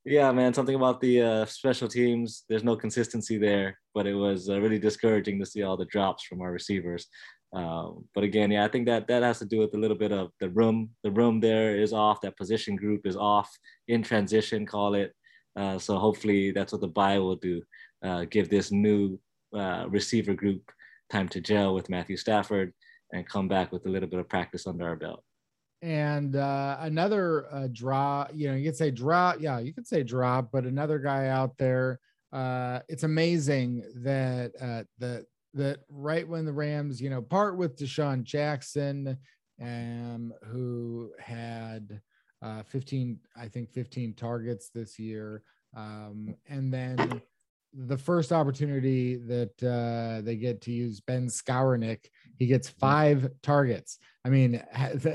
yeah, 0.04 0.32
man, 0.32 0.54
something 0.54 0.74
about 0.74 1.00
the 1.00 1.22
uh, 1.22 1.44
special 1.46 1.88
teams. 1.88 2.44
There's 2.48 2.64
no 2.64 2.76
consistency 2.76 3.36
there, 3.36 3.78
but 3.94 4.06
it 4.06 4.14
was 4.14 4.48
uh, 4.48 4.60
really 4.60 4.78
discouraging 4.78 5.38
to 5.38 5.46
see 5.46 5.62
all 5.62 5.76
the 5.76 5.84
drops 5.86 6.24
from 6.24 6.40
our 6.40 6.52
receivers. 6.52 7.06
Um, 7.52 8.04
but 8.14 8.24
again, 8.24 8.50
yeah, 8.50 8.64
I 8.64 8.68
think 8.68 8.86
that 8.86 9.08
that 9.08 9.22
has 9.22 9.40
to 9.40 9.44
do 9.44 9.58
with 9.58 9.74
a 9.74 9.78
little 9.78 9.96
bit 9.96 10.12
of 10.12 10.30
the 10.40 10.50
room. 10.50 10.90
The 11.02 11.10
room 11.10 11.40
there 11.40 11.76
is 11.76 11.92
off. 11.92 12.20
That 12.20 12.36
position 12.36 12.76
group 12.76 13.06
is 13.06 13.16
off 13.16 13.50
in 13.88 14.02
transition, 14.02 14.64
call 14.66 14.94
it. 14.94 15.12
Uh, 15.56 15.78
so 15.78 15.98
hopefully 15.98 16.52
that's 16.52 16.72
what 16.72 16.80
the 16.80 16.88
buy 16.88 17.18
will 17.18 17.36
do. 17.36 17.62
Uh, 18.02 18.24
give 18.30 18.48
this 18.48 18.70
new 18.70 19.18
uh, 19.54 19.84
receiver 19.88 20.32
group 20.32 20.62
time 21.10 21.28
to 21.28 21.40
gel 21.40 21.74
with 21.74 21.90
Matthew 21.90 22.16
Stafford 22.16 22.72
and 23.12 23.28
come 23.28 23.48
back 23.48 23.72
with 23.72 23.84
a 23.86 23.88
little 23.88 24.08
bit 24.08 24.20
of 24.20 24.28
practice 24.28 24.66
under 24.66 24.86
our 24.86 24.96
belt. 24.96 25.24
And 25.82 26.36
uh, 26.36 26.76
another 26.80 27.46
uh, 27.52 27.68
draw, 27.72 28.26
you 28.34 28.48
know, 28.48 28.54
you 28.54 28.68
could 28.68 28.76
say 28.76 28.90
drop. 28.90 29.36
Yeah, 29.40 29.60
you 29.60 29.72
could 29.72 29.86
say 29.86 30.02
drop, 30.02 30.50
but 30.52 30.64
another 30.64 30.98
guy 30.98 31.28
out 31.28 31.56
there. 31.56 32.00
Uh, 32.32 32.80
it's 32.88 33.02
amazing 33.02 33.82
that 33.96 34.52
uh, 34.60 34.84
that 34.98 35.24
that 35.54 35.80
right 35.88 36.28
when 36.28 36.44
the 36.44 36.52
Rams, 36.52 37.00
you 37.00 37.10
know, 37.10 37.22
part 37.22 37.56
with 37.56 37.76
DeSean 37.76 38.22
Jackson, 38.22 39.18
um, 39.60 40.32
who 40.44 41.10
had 41.18 42.00
uh, 42.42 42.62
15, 42.62 43.18
I 43.36 43.48
think 43.48 43.70
15 43.70 44.14
targets 44.14 44.70
this 44.70 44.98
year. 44.98 45.42
Um, 45.76 46.34
and 46.48 46.72
then 46.72 47.22
the 47.72 47.98
first 47.98 48.32
opportunity 48.32 49.16
that 49.16 49.62
uh, 49.62 50.22
they 50.22 50.36
get 50.36 50.60
to 50.62 50.72
use 50.72 51.00
Ben 51.00 51.28
Skowronek, 51.28 52.06
he 52.36 52.46
gets 52.46 52.68
five 52.68 53.30
targets. 53.42 53.98
I 54.24 54.28
mean, 54.28 54.62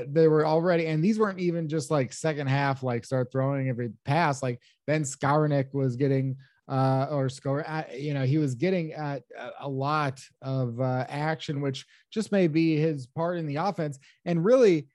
they 0.08 0.26
were 0.26 0.46
already, 0.46 0.86
and 0.86 1.04
these 1.04 1.18
weren't 1.18 1.38
even 1.38 1.68
just 1.68 1.90
like 1.90 2.12
second 2.12 2.46
half, 2.46 2.82
like 2.82 3.04
start 3.04 3.30
throwing 3.30 3.68
every 3.68 3.92
pass. 4.04 4.42
Like 4.42 4.60
Ben 4.86 5.02
Skowronek 5.02 5.74
was 5.74 5.96
getting, 5.96 6.36
uh, 6.68 7.06
or 7.10 7.28
score, 7.28 7.64
you 7.94 8.14
know, 8.14 8.24
he 8.24 8.38
was 8.38 8.54
getting 8.54 8.92
at 8.94 9.22
a 9.60 9.68
lot 9.68 10.20
of 10.42 10.80
uh, 10.80 11.04
action, 11.08 11.60
which 11.60 11.86
just 12.10 12.32
may 12.32 12.48
be 12.48 12.76
his 12.76 13.06
part 13.06 13.38
in 13.38 13.46
the 13.46 13.56
offense. 13.56 13.98
And 14.24 14.44
really, 14.44 14.88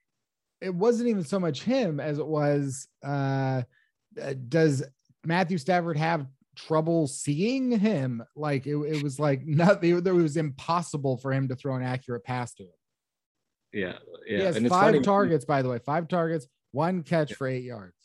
it 0.61 0.73
wasn't 0.73 1.09
even 1.09 1.23
so 1.23 1.39
much 1.39 1.63
him 1.63 1.99
as 1.99 2.19
it 2.19 2.27
was, 2.27 2.87
uh, 3.03 3.61
does 4.49 4.83
Matthew 5.23 5.57
Stafford 5.57 5.97
have 5.97 6.25
trouble 6.55 7.07
seeing 7.07 7.71
him. 7.71 8.23
Like 8.35 8.67
it, 8.67 8.75
it 8.75 9.03
was 9.03 9.19
like 9.19 9.41
nothing. 9.45 9.97
It 9.97 10.11
was 10.11 10.37
impossible 10.37 11.17
for 11.17 11.31
him 11.31 11.47
to 11.49 11.55
throw 11.55 11.75
an 11.75 11.83
accurate 11.83 12.23
pass 12.23 12.53
to 12.55 12.63
him. 12.63 12.69
Yeah, 13.73 13.93
yeah. 14.27 14.37
He 14.37 14.43
has 14.43 14.55
and 14.57 14.67
five 14.67 15.01
targets, 15.03 15.45
by 15.45 15.61
the 15.61 15.69
way, 15.69 15.79
five 15.79 16.07
targets, 16.07 16.47
one 16.71 17.03
catch 17.03 17.31
yeah. 17.31 17.37
for 17.37 17.47
eight 17.47 17.63
yards. 17.63 17.95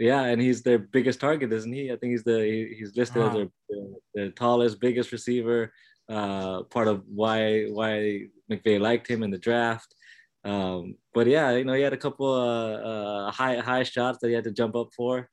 Yeah, 0.00 0.22
and 0.22 0.40
he's 0.40 0.62
their 0.62 0.78
biggest 0.78 1.20
target, 1.20 1.52
isn't 1.52 1.72
he? 1.72 1.92
I 1.92 1.96
think 1.96 2.12
he's 2.12 2.24
the 2.24 2.74
he's 2.76 2.96
listed 2.96 3.22
as 3.22 3.32
their, 3.34 3.48
the, 3.68 3.94
the 4.14 4.30
tallest, 4.30 4.80
biggest 4.80 5.12
receiver. 5.12 5.72
Uh, 6.08 6.64
part 6.64 6.88
of 6.88 7.04
why 7.06 7.66
why 7.66 8.22
McVay 8.50 8.80
liked 8.80 9.08
him 9.08 9.22
in 9.22 9.30
the 9.30 9.38
draft. 9.38 9.94
Um, 10.42 10.96
but 11.12 11.26
yeah, 11.26 11.52
you 11.52 11.64
know, 11.64 11.74
he 11.74 11.82
had 11.82 11.92
a 11.92 11.98
couple 11.98 12.32
uh, 12.32 12.72
uh, 12.72 13.30
high 13.30 13.58
high 13.58 13.82
shots 13.82 14.18
that 14.20 14.28
he 14.28 14.34
had 14.34 14.44
to 14.44 14.50
jump 14.50 14.74
up 14.74 14.88
for. 14.96 15.28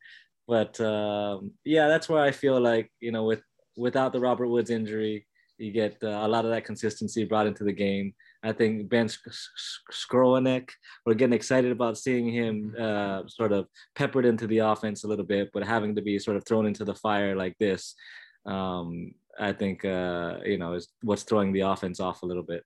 But 0.47 0.79
um, 0.79 1.51
yeah, 1.65 1.87
that's 1.87 2.07
where 2.07 2.23
I 2.23 2.31
feel 2.31 2.59
like 2.59 2.91
you 2.99 3.11
know, 3.11 3.25
with 3.25 3.41
without 3.75 4.13
the 4.13 4.19
Robert 4.19 4.47
Woods 4.47 4.69
injury, 4.69 5.27
you 5.57 5.71
get 5.71 5.97
uh, 6.03 6.21
a 6.21 6.27
lot 6.27 6.45
of 6.45 6.51
that 6.51 6.65
consistency 6.65 7.25
brought 7.25 7.47
into 7.47 7.63
the 7.63 7.73
game. 7.73 8.13
I 8.43 8.53
think 8.53 8.89
Ben 8.89 9.09
Skowronek, 9.91 10.69
we're 11.05 11.15
getting 11.15 11.33
excited 11.33 11.71
about 11.71 11.97
seeing 11.97 12.31
him 12.31 12.75
uh, 12.79 13.23
sort 13.27 13.51
of 13.51 13.67
peppered 13.95 14.25
into 14.25 14.47
the 14.47 14.59
offense 14.59 15.03
a 15.03 15.07
little 15.07 15.25
bit, 15.25 15.49
but 15.53 15.65
having 15.65 15.95
to 15.95 16.01
be 16.01 16.19
sort 16.19 16.37
of 16.37 16.45
thrown 16.45 16.65
into 16.67 16.85
the 16.85 16.95
fire 16.95 17.35
like 17.35 17.57
this, 17.59 17.95
um, 18.45 19.11
I 19.39 19.53
think 19.53 19.83
uh, 19.83 20.37
you 20.45 20.57
know 20.57 20.73
is 20.73 20.87
what's 21.01 21.23
throwing 21.23 21.51
the 21.51 21.61
offense 21.61 21.99
off 21.99 22.23
a 22.23 22.25
little 22.25 22.43
bit. 22.43 22.63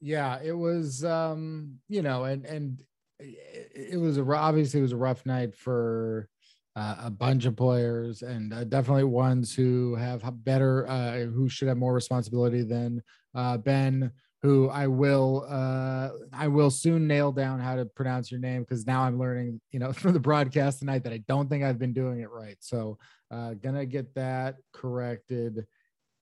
Yeah, 0.00 0.38
it 0.42 0.52
was, 0.52 1.04
um, 1.04 1.78
you 1.88 2.02
know, 2.02 2.24
and 2.24 2.44
and 2.44 2.82
it 3.18 3.98
was 3.98 4.18
a 4.18 4.22
obviously 4.22 4.80
it 4.80 4.82
was 4.82 4.92
a 4.92 4.96
rough 4.96 5.24
night 5.26 5.54
for 5.54 6.28
uh, 6.76 6.96
a 7.04 7.10
bunch 7.10 7.46
of 7.46 7.56
players 7.56 8.22
and 8.22 8.52
uh, 8.52 8.64
definitely 8.64 9.04
ones 9.04 9.54
who 9.54 9.94
have 9.94 10.22
better 10.44 10.86
uh, 10.88 11.20
who 11.20 11.48
should 11.48 11.68
have 11.68 11.78
more 11.78 11.94
responsibility 11.94 12.62
than 12.62 13.02
uh, 13.34 13.56
Ben 13.56 14.12
who 14.42 14.68
I 14.68 14.86
will 14.86 15.46
uh, 15.48 16.10
I 16.32 16.48
will 16.48 16.70
soon 16.70 17.06
nail 17.06 17.32
down 17.32 17.60
how 17.60 17.76
to 17.76 17.86
pronounce 17.86 18.30
your 18.30 18.40
name 18.40 18.62
because 18.62 18.86
now 18.86 19.02
I'm 19.02 19.18
learning 19.18 19.60
you 19.70 19.78
know 19.78 19.92
from 19.94 20.12
the 20.12 20.20
broadcast 20.20 20.80
tonight 20.80 21.02
that 21.04 21.12
I 21.12 21.18
don't 21.26 21.48
think 21.48 21.64
I've 21.64 21.78
been 21.78 21.94
doing 21.94 22.20
it 22.20 22.30
right. 22.30 22.56
So 22.60 22.98
uh, 23.30 23.54
gonna 23.54 23.86
get 23.86 24.14
that 24.14 24.56
corrected 24.72 25.66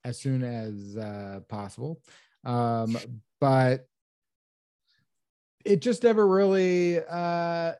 as 0.04 0.20
soon 0.20 0.44
as 0.44 0.96
possible. 1.48 2.00
Um, 2.44 2.96
but 3.40 3.86
it 5.64 5.80
just 5.80 6.02
never 6.02 6.26
really 6.26 7.00
uh 7.10 7.72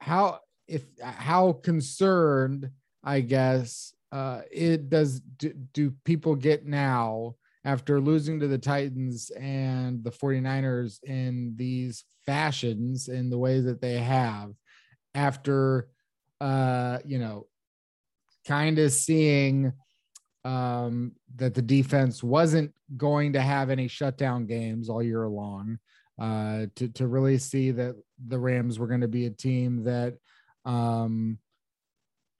how 0.00 0.40
if 0.66 0.84
how 1.02 1.52
concerned 1.52 2.70
i 3.02 3.20
guess 3.20 3.94
uh 4.12 4.40
it 4.50 4.88
does 4.88 5.20
do, 5.20 5.52
do 5.72 5.92
people 6.04 6.34
get 6.34 6.66
now 6.66 7.34
after 7.64 8.00
losing 8.00 8.40
to 8.40 8.46
the 8.46 8.58
titans 8.58 9.30
and 9.30 10.04
the 10.04 10.10
49ers 10.10 11.02
in 11.04 11.54
these 11.56 12.04
fashions 12.26 13.08
in 13.08 13.30
the 13.30 13.38
way 13.38 13.60
that 13.60 13.80
they 13.80 13.98
have 13.98 14.52
after 15.14 15.88
uh 16.40 16.98
you 17.04 17.18
know 17.18 17.46
kind 18.46 18.78
of 18.78 18.92
seeing 18.92 19.72
um, 20.44 21.12
that 21.36 21.54
the 21.54 21.62
defense 21.62 22.22
wasn't 22.22 22.72
going 22.96 23.32
to 23.32 23.40
have 23.40 23.70
any 23.70 23.88
shutdown 23.88 24.46
games 24.46 24.88
all 24.88 25.02
year 25.02 25.26
long. 25.28 25.78
Uh, 26.16 26.66
to 26.76 26.86
to 26.88 27.08
really 27.08 27.38
see 27.38 27.72
that 27.72 27.96
the 28.28 28.38
Rams 28.38 28.78
were 28.78 28.86
going 28.86 29.00
to 29.00 29.08
be 29.08 29.26
a 29.26 29.30
team 29.30 29.82
that, 29.82 30.14
um, 30.64 31.38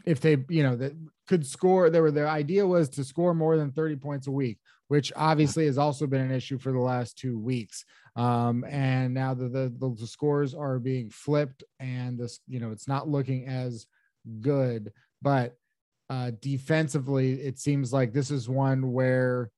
if 0.06 0.20
they 0.20 0.36
you 0.48 0.62
know 0.62 0.76
that 0.76 0.92
could 1.26 1.44
score, 1.44 1.90
there 1.90 2.02
were 2.02 2.12
the 2.12 2.28
idea 2.28 2.64
was 2.64 2.88
to 2.90 3.02
score 3.02 3.34
more 3.34 3.56
than 3.56 3.72
thirty 3.72 3.96
points 3.96 4.28
a 4.28 4.30
week, 4.30 4.58
which 4.86 5.12
obviously 5.16 5.66
has 5.66 5.76
also 5.76 6.06
been 6.06 6.20
an 6.20 6.30
issue 6.30 6.56
for 6.56 6.70
the 6.70 6.78
last 6.78 7.18
two 7.18 7.36
weeks. 7.36 7.84
Um, 8.14 8.64
and 8.68 9.12
now 9.12 9.34
the, 9.34 9.48
the 9.48 9.96
the 9.98 10.06
scores 10.06 10.54
are 10.54 10.78
being 10.78 11.10
flipped, 11.10 11.64
and 11.80 12.16
this 12.16 12.38
you 12.46 12.60
know 12.60 12.70
it's 12.70 12.86
not 12.86 13.08
looking 13.08 13.48
as 13.48 13.86
good, 14.40 14.92
but 15.20 15.56
uh, 16.10 16.32
defensively, 16.40 17.34
it 17.34 17.58
seems 17.58 17.92
like 17.92 18.12
this 18.12 18.30
is 18.30 18.48
one 18.48 18.92
where 18.92 19.50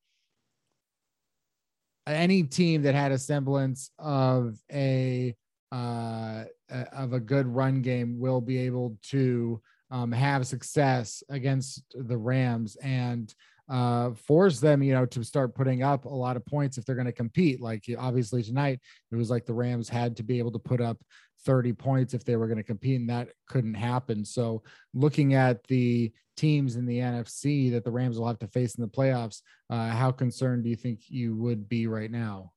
any 2.07 2.43
team 2.43 2.83
that 2.83 2.95
had 2.95 3.11
a 3.11 3.17
semblance 3.17 3.91
of 3.99 4.57
a 4.71 5.35
uh, 5.71 6.45
of 6.93 7.13
a 7.13 7.19
good 7.19 7.45
run 7.47 7.81
game 7.81 8.19
will 8.19 8.39
be 8.39 8.57
able 8.57 8.97
to 9.03 9.61
um, 9.91 10.11
have 10.11 10.47
success 10.47 11.23
against 11.29 11.83
the 11.93 12.17
Rams. 12.17 12.77
And 12.77 13.33
uh, 13.69 14.11
force 14.11 14.59
them, 14.59 14.81
you 14.81 14.93
know, 14.93 15.05
to 15.05 15.23
start 15.23 15.55
putting 15.55 15.83
up 15.83 16.05
a 16.05 16.09
lot 16.09 16.37
of 16.37 16.45
points 16.45 16.77
if 16.77 16.85
they're 16.85 16.95
going 16.95 17.05
to 17.05 17.11
compete. 17.11 17.61
Like 17.61 17.83
obviously 17.97 18.43
tonight, 18.43 18.79
it 19.11 19.15
was 19.15 19.29
like 19.29 19.45
the 19.45 19.53
Rams 19.53 19.89
had 19.89 20.15
to 20.17 20.23
be 20.23 20.39
able 20.39 20.51
to 20.51 20.59
put 20.59 20.81
up 20.81 20.97
30 21.45 21.73
points 21.73 22.13
if 22.13 22.23
they 22.23 22.35
were 22.35 22.47
going 22.47 22.57
to 22.57 22.63
compete, 22.63 22.99
and 22.99 23.09
that 23.09 23.29
couldn't 23.47 23.73
happen. 23.73 24.25
So, 24.25 24.63
looking 24.93 25.33
at 25.33 25.63
the 25.67 26.11
teams 26.35 26.75
in 26.75 26.85
the 26.85 26.99
NFC 26.99 27.71
that 27.71 27.83
the 27.83 27.91
Rams 27.91 28.17
will 28.17 28.27
have 28.27 28.39
to 28.39 28.47
face 28.47 28.75
in 28.75 28.81
the 28.81 28.89
playoffs, 28.89 29.41
uh, 29.69 29.89
how 29.89 30.11
concerned 30.11 30.63
do 30.63 30.69
you 30.69 30.75
think 30.75 31.01
you 31.07 31.35
would 31.35 31.69
be 31.69 31.87
right 31.87 32.11
now? 32.11 32.51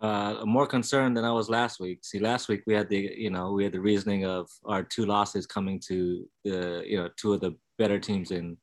Uh, 0.00 0.44
more 0.44 0.66
concerned 0.66 1.16
than 1.16 1.24
I 1.24 1.32
was 1.32 1.48
last 1.48 1.80
week. 1.80 2.04
See, 2.04 2.18
last 2.18 2.48
week 2.48 2.62
we 2.66 2.74
had 2.74 2.88
the, 2.88 3.14
you 3.16 3.30
know, 3.30 3.52
we 3.52 3.64
had 3.64 3.72
the 3.72 3.80
reasoning 3.80 4.26
of 4.26 4.50
our 4.66 4.82
two 4.82 5.06
losses 5.06 5.46
coming 5.46 5.80
to 5.86 6.28
the, 6.44 6.82
you 6.86 6.98
know, 6.98 7.08
two 7.16 7.32
of 7.32 7.40
the 7.40 7.56
better 7.78 7.98
teams 7.98 8.30
in 8.30 8.56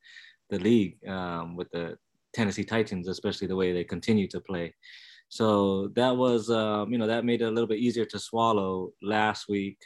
the 0.52 0.60
league 0.60 0.98
um, 1.08 1.56
with 1.56 1.72
the 1.72 1.98
Tennessee 2.34 2.64
Titans, 2.64 3.08
especially 3.08 3.48
the 3.48 3.56
way 3.56 3.74
they 3.74 3.84
continue 3.84 4.28
to 4.28 4.40
play. 4.40 4.74
So 5.30 5.88
that 5.96 6.16
was, 6.16 6.50
um, 6.50 6.92
you 6.92 6.98
know, 6.98 7.08
that 7.08 7.26
made 7.26 7.42
it 7.42 7.46
a 7.46 7.52
little 7.52 7.68
bit 7.68 7.80
easier 7.80 8.06
to 8.06 8.20
swallow 8.20 8.92
last 9.02 9.48
week. 9.48 9.78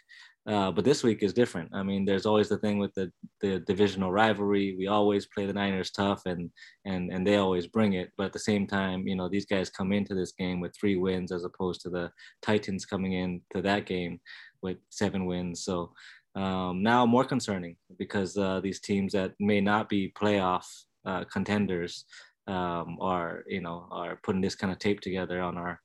Uh, 0.48 0.72
but 0.72 0.86
this 0.86 1.04
week 1.04 1.24
is 1.24 1.34
different. 1.34 1.70
I 1.74 1.82
mean, 1.82 2.06
there's 2.06 2.28
always 2.28 2.50
the 2.50 2.58
thing 2.58 2.78
with 2.78 2.94
the 2.94 3.12
the 3.42 3.60
divisional 3.62 4.12
rivalry. 4.12 4.76
We 4.78 4.86
always 4.86 5.26
play 5.26 5.48
the 5.48 5.54
Niners 5.54 5.90
tough, 5.90 6.22
and 6.28 6.52
and 6.86 7.12
and 7.12 7.26
they 7.26 7.38
always 7.38 7.66
bring 7.66 7.94
it. 7.94 8.12
But 8.16 8.28
at 8.28 8.34
the 8.34 8.40
same 8.40 8.68
time, 8.68 9.08
you 9.08 9.16
know, 9.16 9.28
these 9.28 9.48
guys 9.48 9.72
come 9.72 9.92
into 9.92 10.14
this 10.14 10.34
game 10.34 10.60
with 10.60 10.76
three 10.76 10.98
wins 10.98 11.32
as 11.32 11.46
opposed 11.46 11.82
to 11.82 11.90
the 11.90 12.12
Titans 12.44 12.86
coming 12.86 13.14
in 13.14 13.42
to 13.56 13.62
that 13.64 13.88
game 13.88 14.20
with 14.62 14.78
seven 14.90 15.26
wins. 15.26 15.64
So 15.64 15.94
um, 16.36 16.84
now 16.84 17.06
more 17.06 17.26
concerning 17.26 17.78
because 17.98 18.38
uh, 18.38 18.60
these 18.60 18.80
teams 18.80 19.14
that 19.14 19.34
may 19.40 19.62
not 19.62 19.90
be 19.90 20.14
playoff 20.18 20.66
uh, 21.06 21.24
contenders 21.26 22.06
um, 22.48 22.98
are 23.02 23.44
you 23.48 23.62
know 23.62 23.88
are 23.92 24.20
putting 24.24 24.42
this 24.42 24.56
kind 24.56 24.72
of 24.72 24.80
tape 24.80 25.02
together 25.02 25.42
on 25.42 25.58
our 25.58 25.80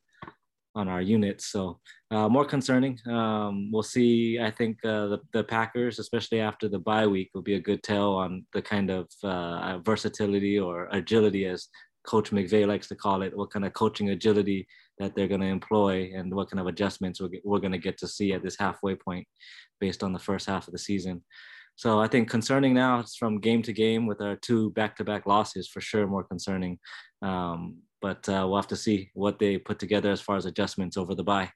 on 0.75 0.89
our 0.89 1.03
units. 1.03 1.47
So 1.47 1.81
uh, 2.11 2.29
more 2.29 2.45
concerning. 2.45 2.99
Um, 3.09 3.71
we'll 3.73 3.83
see. 3.83 4.39
I 4.41 4.51
think 4.51 4.79
uh, 4.85 5.07
the, 5.09 5.19
the 5.33 5.45
Packers, 5.45 5.99
especially 5.99 6.41
after 6.41 6.69
the 6.69 6.79
bye 6.79 7.07
week, 7.07 7.31
will 7.35 7.43
be 7.43 7.55
a 7.55 7.61
good 7.61 7.83
tell 7.83 8.15
on 8.15 8.47
the 8.53 8.63
kind 8.63 8.91
of 8.91 9.09
uh, 9.25 9.79
versatility 9.85 10.59
or 10.59 10.89
agility, 10.93 11.47
as 11.47 11.69
Coach 12.07 12.31
McVay 12.31 12.67
likes 12.67 12.89
to 12.89 12.97
call 12.97 13.23
it, 13.23 13.37
what 13.37 13.51
kind 13.51 13.65
of 13.65 13.73
coaching 13.73 14.11
agility 14.11 14.67
that 14.99 15.15
they're 15.15 15.29
going 15.29 15.41
to 15.41 15.47
employ 15.47 16.13
and 16.15 16.35
what 16.35 16.51
kind 16.51 16.61
of 16.61 16.67
adjustments 16.67 17.21
we're, 17.21 17.31
we're 17.45 17.59
going 17.59 17.73
to 17.73 17.79
get 17.79 17.99
to 17.99 18.09
see 18.09 18.33
at 18.33 18.43
this 18.43 18.57
halfway 18.59 18.95
point 18.95 19.27
based 19.81 20.03
on 20.03 20.13
the 20.13 20.19
first 20.19 20.47
half 20.47 20.67
of 20.67 20.73
the 20.73 20.79
season. 20.79 21.23
So 21.77 21.99
I 21.99 22.09
think 22.09 22.29
concerning 22.29 22.75
now 22.75 23.01
it's 23.01 23.17
from 23.17 23.41
game 23.41 23.63
to 23.63 23.73
game 23.73 24.07
with 24.07 24.21
our 24.21 24.37
two 24.37 24.71
back-to-back 24.73 25.27
losses 25.27 25.69
for 25.69 25.81
sure 25.81 26.07
more 26.07 26.25
concerning. 26.25 26.79
Um, 27.23 27.79
but 28.03 28.29
uh, 28.29 28.45
we'll 28.47 28.57
have 28.57 28.67
to 28.69 28.77
see 28.77 29.11
what 29.15 29.39
they 29.39 29.59
put 29.59 29.79
together 29.79 30.11
as 30.11 30.21
far 30.21 30.37
as 30.37 30.47
adjustments 30.47 30.97
over 30.97 31.15
the 31.15 31.25
bye. 31.25 31.51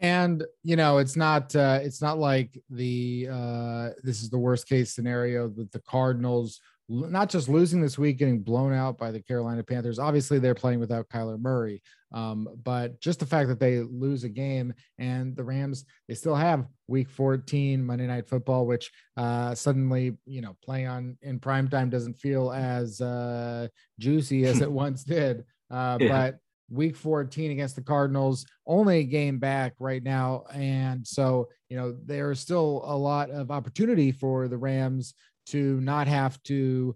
And 0.00 0.44
you 0.62 0.76
know, 0.76 0.98
it's 0.98 1.16
not 1.16 1.54
uh, 1.56 1.78
it's 1.82 2.02
not 2.02 2.18
like 2.18 2.60
the 2.68 3.28
uh, 3.30 3.90
this 4.02 4.22
is 4.22 4.28
the 4.28 4.38
worst 4.38 4.68
case 4.68 4.94
scenario 4.94 5.48
with 5.48 5.70
the 5.70 5.80
Cardinals 5.80 6.60
not 6.88 7.30
just 7.30 7.48
losing 7.48 7.80
this 7.80 7.98
week, 7.98 8.18
getting 8.18 8.40
blown 8.40 8.72
out 8.72 8.98
by 8.98 9.10
the 9.10 9.22
Carolina 9.22 9.62
Panthers. 9.62 9.98
Obviously, 9.98 10.38
they're 10.38 10.54
playing 10.54 10.80
without 10.80 11.08
Kyler 11.08 11.40
Murray, 11.40 11.82
um, 12.12 12.48
but 12.62 13.00
just 13.00 13.20
the 13.20 13.26
fact 13.26 13.48
that 13.48 13.58
they 13.58 13.80
lose 13.80 14.24
a 14.24 14.28
game 14.28 14.72
and 14.98 15.34
the 15.34 15.44
Rams, 15.44 15.84
they 16.08 16.14
still 16.14 16.34
have 16.34 16.66
Week 16.86 17.08
14 17.08 17.84
Monday 17.84 18.06
Night 18.06 18.28
Football, 18.28 18.66
which 18.66 18.90
uh, 19.16 19.54
suddenly, 19.54 20.16
you 20.26 20.40
know, 20.40 20.56
playing 20.62 20.86
on 20.86 21.18
in 21.22 21.40
prime 21.40 21.68
time 21.68 21.90
doesn't 21.90 22.14
feel 22.14 22.52
as 22.52 23.00
uh, 23.00 23.68
juicy 23.98 24.44
as 24.44 24.60
it 24.60 24.70
once 24.84 25.04
did. 25.04 25.44
Uh, 25.70 25.98
yeah. 26.00 26.08
But 26.08 26.38
week 26.70 26.96
14 26.96 27.50
against 27.50 27.76
the 27.76 27.82
Cardinals, 27.82 28.46
only 28.66 28.98
a 28.98 29.04
game 29.04 29.38
back 29.38 29.74
right 29.78 30.02
now. 30.02 30.44
And 30.52 31.06
so, 31.06 31.48
you 31.68 31.76
know, 31.76 31.96
there's 32.04 32.40
still 32.40 32.82
a 32.84 32.96
lot 32.96 33.30
of 33.30 33.50
opportunity 33.50 34.12
for 34.12 34.48
the 34.48 34.58
Rams 34.58 35.14
to 35.46 35.80
not 35.80 36.06
have 36.06 36.42
to 36.44 36.94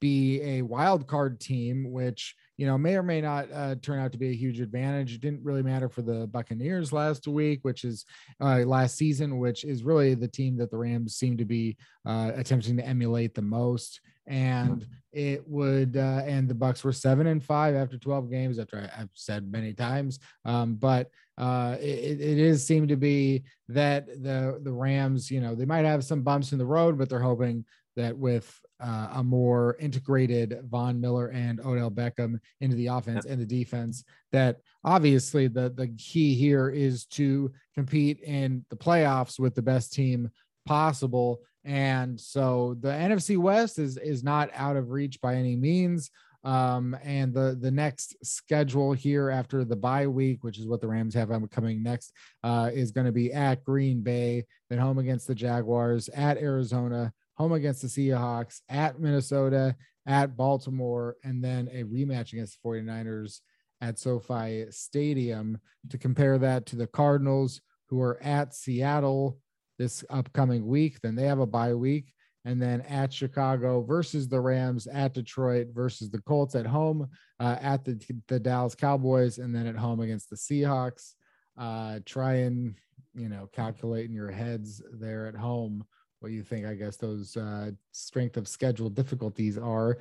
be 0.00 0.40
a 0.42 0.62
wild 0.62 1.06
card 1.06 1.40
team, 1.40 1.90
which 1.90 2.34
you 2.56 2.66
know 2.66 2.78
may 2.78 2.96
or 2.96 3.02
may 3.02 3.20
not 3.20 3.50
uh, 3.52 3.74
turn 3.76 3.98
out 3.98 4.12
to 4.12 4.18
be 4.18 4.30
a 4.30 4.36
huge 4.36 4.60
advantage. 4.60 5.14
It 5.14 5.20
didn't 5.20 5.44
really 5.44 5.62
matter 5.62 5.88
for 5.88 6.02
the 6.02 6.26
Buccaneers 6.26 6.92
last 6.92 7.26
week, 7.26 7.60
which 7.62 7.84
is 7.84 8.04
uh, 8.40 8.58
last 8.58 8.96
season, 8.96 9.38
which 9.38 9.64
is 9.64 9.82
really 9.82 10.14
the 10.14 10.28
team 10.28 10.56
that 10.58 10.70
the 10.70 10.78
Rams 10.78 11.16
seem 11.16 11.36
to 11.36 11.44
be 11.44 11.76
uh, 12.06 12.32
attempting 12.34 12.76
to 12.76 12.86
emulate 12.86 13.34
the 13.34 13.42
most. 13.42 14.00
And 14.26 14.86
it 15.10 15.48
would, 15.48 15.96
uh, 15.96 16.20
and 16.26 16.48
the 16.48 16.54
Bucks 16.54 16.84
were 16.84 16.92
seven 16.92 17.28
and 17.28 17.42
five 17.42 17.74
after 17.74 17.96
12 17.96 18.30
games, 18.30 18.58
after 18.58 18.76
I, 18.76 18.98
have 18.98 19.08
said 19.14 19.50
many 19.50 19.72
times. 19.72 20.18
Um, 20.44 20.74
but 20.74 21.10
uh, 21.38 21.76
it, 21.80 22.20
it 22.20 22.38
is 22.38 22.66
seemed 22.66 22.90
to 22.90 22.96
be 22.96 23.44
that 23.68 24.06
the 24.06 24.60
the 24.62 24.72
Rams, 24.72 25.30
you 25.30 25.40
know, 25.40 25.54
they 25.54 25.64
might 25.64 25.86
have 25.86 26.04
some 26.04 26.22
bumps 26.22 26.52
in 26.52 26.58
the 26.58 26.66
road, 26.66 26.98
but 26.98 27.08
they're 27.08 27.20
hoping 27.20 27.64
that 27.98 28.16
with 28.16 28.58
uh, 28.80 29.08
a 29.14 29.24
more 29.24 29.76
integrated 29.78 30.60
Von 30.64 31.00
Miller 31.00 31.28
and 31.28 31.60
Odell 31.60 31.90
Beckham 31.90 32.38
into 32.60 32.76
the 32.76 32.86
offense 32.86 33.26
and 33.26 33.40
the 33.40 33.46
defense, 33.46 34.04
that 34.32 34.60
obviously 34.84 35.48
the 35.48 35.70
the 35.70 35.88
key 35.98 36.34
here 36.34 36.70
is 36.70 37.04
to 37.06 37.52
compete 37.74 38.20
in 38.20 38.64
the 38.70 38.76
playoffs 38.76 39.38
with 39.38 39.54
the 39.54 39.62
best 39.62 39.92
team 39.92 40.30
possible. 40.64 41.40
And 41.64 42.18
so 42.20 42.76
the 42.80 42.88
NFC 42.88 43.36
West 43.36 43.78
is 43.78 43.96
is 43.98 44.22
not 44.22 44.50
out 44.54 44.76
of 44.76 44.90
reach 44.90 45.20
by 45.20 45.34
any 45.34 45.56
means. 45.56 46.10
Um, 46.44 46.96
and 47.02 47.34
the 47.34 47.58
the 47.60 47.70
next 47.70 48.16
schedule 48.24 48.92
here 48.92 49.28
after 49.28 49.64
the 49.64 49.76
bye 49.76 50.06
week, 50.06 50.44
which 50.44 50.58
is 50.58 50.66
what 50.66 50.80
the 50.80 50.86
Rams 50.86 51.14
have 51.14 51.30
coming 51.50 51.82
next, 51.82 52.12
uh, 52.44 52.70
is 52.72 52.92
going 52.92 53.06
to 53.06 53.12
be 53.12 53.32
at 53.32 53.64
Green 53.64 54.02
Bay, 54.02 54.46
then 54.70 54.78
home 54.78 54.98
against 54.98 55.26
the 55.26 55.34
Jaguars, 55.34 56.08
at 56.10 56.38
Arizona, 56.38 57.12
home 57.38 57.52
against 57.52 57.82
the 57.82 57.88
Seahawks, 57.88 58.60
at 58.68 59.00
Minnesota, 59.00 59.76
at 60.06 60.36
Baltimore, 60.36 61.16
and 61.22 61.42
then 61.42 61.68
a 61.72 61.84
rematch 61.84 62.32
against 62.32 62.58
the 62.60 62.68
49ers 62.68 63.40
at 63.80 63.98
SoFi 63.98 64.66
Stadium. 64.70 65.58
To 65.90 65.98
compare 65.98 66.36
that 66.38 66.66
to 66.66 66.76
the 66.76 66.88
Cardinals, 66.88 67.60
who 67.86 68.00
are 68.02 68.20
at 68.22 68.54
Seattle 68.54 69.38
this 69.78 70.04
upcoming 70.10 70.66
week, 70.66 71.00
then 71.00 71.14
they 71.14 71.24
have 71.24 71.38
a 71.38 71.46
bye 71.46 71.74
week. 71.74 72.12
And 72.44 72.60
then 72.60 72.80
at 72.82 73.12
Chicago 73.12 73.82
versus 73.82 74.26
the 74.26 74.40
Rams, 74.40 74.86
at 74.86 75.14
Detroit 75.14 75.68
versus 75.72 76.10
the 76.10 76.20
Colts 76.22 76.54
at 76.54 76.66
home, 76.66 77.08
uh, 77.38 77.56
at 77.60 77.84
the, 77.84 78.00
the 78.26 78.40
Dallas 78.40 78.74
Cowboys, 78.74 79.38
and 79.38 79.54
then 79.54 79.66
at 79.66 79.76
home 79.76 80.00
against 80.00 80.30
the 80.30 80.36
Seahawks. 80.36 81.14
Uh, 81.56 81.98
try 82.04 82.34
and 82.34 82.74
you 83.14 83.28
know 83.28 83.48
calculate 83.52 84.08
in 84.08 84.14
your 84.14 84.30
heads 84.30 84.80
there 84.92 85.26
at 85.26 85.34
home 85.34 85.84
what 86.20 86.32
you 86.32 86.42
think, 86.42 86.66
I 86.66 86.74
guess, 86.74 86.96
those 86.96 87.36
uh, 87.36 87.70
strength 87.92 88.36
of 88.36 88.48
schedule 88.48 88.90
difficulties 88.90 89.58
are. 89.58 89.98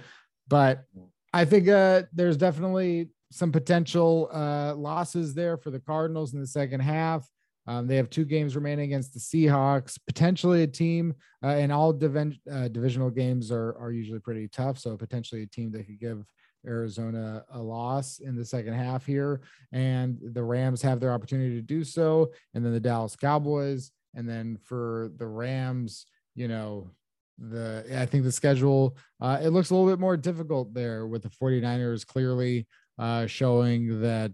But 0.47 0.85
I 1.33 1.45
think 1.45 1.67
uh, 1.67 2.03
there's 2.13 2.37
definitely 2.37 3.09
some 3.31 3.51
potential 3.51 4.29
uh, 4.33 4.73
losses 4.75 5.33
there 5.33 5.57
for 5.57 5.69
the 5.69 5.79
Cardinals 5.79 6.33
in 6.33 6.39
the 6.39 6.47
second 6.47 6.79
half. 6.79 7.27
Um, 7.67 7.85
they 7.85 7.97
have 7.97 8.09
two 8.09 8.23
games 8.23 8.55
remaining 8.55 8.85
against 8.85 9.13
the 9.13 9.19
Seahawks, 9.19 9.99
potentially 10.07 10.63
a 10.63 10.67
team, 10.67 11.13
uh, 11.43 11.47
and 11.47 11.69
all 11.71 11.89
uh, 11.89 12.67
divisional 12.69 13.09
games 13.09 13.51
are, 13.51 13.75
are 13.77 13.91
usually 13.91 14.21
pretty 14.21 14.47
tough. 14.47 14.79
So, 14.79 14.95
potentially 14.95 15.43
a 15.43 15.47
team 15.47 15.71
that 15.71 15.85
could 15.85 15.99
give 15.99 16.23
Arizona 16.65 17.43
a 17.51 17.59
loss 17.59 18.19
in 18.19 18.35
the 18.35 18.45
second 18.45 18.73
half 18.73 19.05
here. 19.05 19.41
And 19.71 20.17
the 20.21 20.43
Rams 20.43 20.81
have 20.81 20.99
their 20.99 21.11
opportunity 21.11 21.55
to 21.55 21.61
do 21.61 21.83
so. 21.83 22.31
And 22.53 22.65
then 22.65 22.73
the 22.73 22.79
Dallas 22.79 23.15
Cowboys 23.15 23.91
and 24.17 24.27
then 24.27 24.57
for 24.63 25.11
the 25.17 25.27
Rams, 25.27 26.05
you 26.35 26.47
know, 26.47 26.89
the 27.37 27.85
I 27.95 28.07
think 28.07 28.23
the 28.23 28.31
schedule 28.31 28.97
uh, 29.21 29.39
it 29.41 29.49
looks 29.49 29.69
a 29.69 29.75
little 29.75 29.89
bit 29.89 29.99
more 29.99 30.17
difficult 30.17 30.73
there 30.73 31.05
with 31.05 31.21
the 31.21 31.29
49ers 31.29 32.05
clearly 32.05 32.67
uh, 32.97 33.27
showing 33.27 34.01
that 34.01 34.33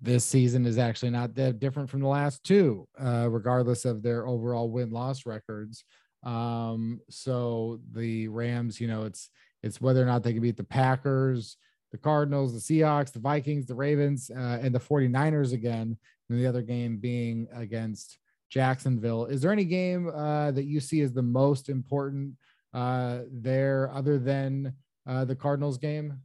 this 0.00 0.24
season 0.24 0.64
is 0.64 0.78
actually 0.78 1.10
not 1.10 1.34
that 1.34 1.58
different 1.58 1.90
from 1.90 2.00
the 2.00 2.08
last 2.08 2.44
two, 2.44 2.88
uh, 3.00 3.28
regardless 3.28 3.84
of 3.84 4.02
their 4.02 4.26
overall 4.26 4.70
win 4.70 4.90
loss 4.90 5.26
records. 5.26 5.84
Um, 6.22 7.00
so 7.10 7.80
the 7.92 8.28
Rams, 8.28 8.80
you 8.80 8.86
know, 8.86 9.02
it's 9.02 9.28
it's 9.64 9.80
whether 9.80 10.02
or 10.02 10.06
not 10.06 10.22
they 10.22 10.32
can 10.32 10.42
beat 10.42 10.56
the 10.56 10.64
Packers, 10.64 11.56
the 11.90 11.98
Cardinals, 11.98 12.52
the 12.52 12.80
Seahawks, 12.80 13.12
the 13.12 13.18
Vikings, 13.18 13.66
the 13.66 13.74
Ravens, 13.74 14.30
uh, 14.30 14.60
and 14.62 14.74
the 14.74 14.80
49ers 14.80 15.52
again. 15.52 15.96
And 16.28 16.38
the 16.38 16.46
other 16.46 16.62
game 16.62 16.96
being 16.96 17.48
against 17.52 18.18
Jacksonville. 18.52 19.24
Is 19.24 19.40
there 19.40 19.50
any 19.50 19.64
game 19.64 20.10
uh, 20.14 20.50
that 20.50 20.64
you 20.64 20.78
see 20.78 21.00
as 21.00 21.12
the 21.12 21.22
most 21.22 21.70
important 21.70 22.34
uh, 22.74 23.20
there, 23.32 23.90
other 23.94 24.18
than 24.18 24.74
uh, 25.08 25.24
the 25.24 25.34
Cardinals 25.34 25.78
game? 25.78 26.20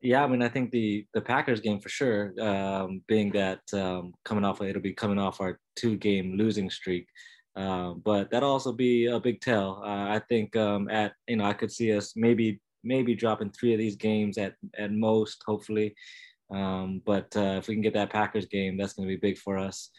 Yeah, 0.00 0.24
I 0.24 0.26
mean, 0.26 0.40
I 0.40 0.48
think 0.48 0.70
the 0.70 1.06
the 1.12 1.20
Packers 1.20 1.60
game 1.60 1.80
for 1.80 1.90
sure, 1.90 2.32
um, 2.40 3.02
being 3.06 3.30
that 3.32 3.60
um, 3.74 4.14
coming 4.24 4.44
off, 4.44 4.62
it'll 4.62 4.80
be 4.80 4.94
coming 4.94 5.18
off 5.18 5.42
our 5.42 5.60
two 5.76 5.98
game 5.98 6.38
losing 6.38 6.70
streak. 6.70 7.06
Uh, 7.54 7.92
but 8.02 8.30
that'll 8.30 8.50
also 8.50 8.72
be 8.72 9.06
a 9.06 9.20
big 9.20 9.42
tell. 9.42 9.82
Uh, 9.84 10.08
I 10.16 10.22
think 10.30 10.56
um, 10.56 10.88
at 10.88 11.12
you 11.28 11.36
know 11.36 11.44
I 11.44 11.52
could 11.52 11.70
see 11.70 11.94
us 11.94 12.14
maybe 12.16 12.58
maybe 12.82 13.14
dropping 13.14 13.50
three 13.50 13.74
of 13.74 13.78
these 13.78 13.96
games 13.96 14.38
at 14.38 14.54
at 14.78 14.92
most, 14.92 15.42
hopefully. 15.46 15.94
Um, 16.50 17.02
but 17.04 17.28
uh, 17.36 17.58
if 17.58 17.68
we 17.68 17.74
can 17.74 17.82
get 17.82 17.92
that 17.94 18.10
Packers 18.10 18.46
game, 18.46 18.78
that's 18.78 18.94
going 18.94 19.06
to 19.06 19.14
be 19.14 19.20
big 19.20 19.36
for 19.36 19.58
us. 19.58 19.90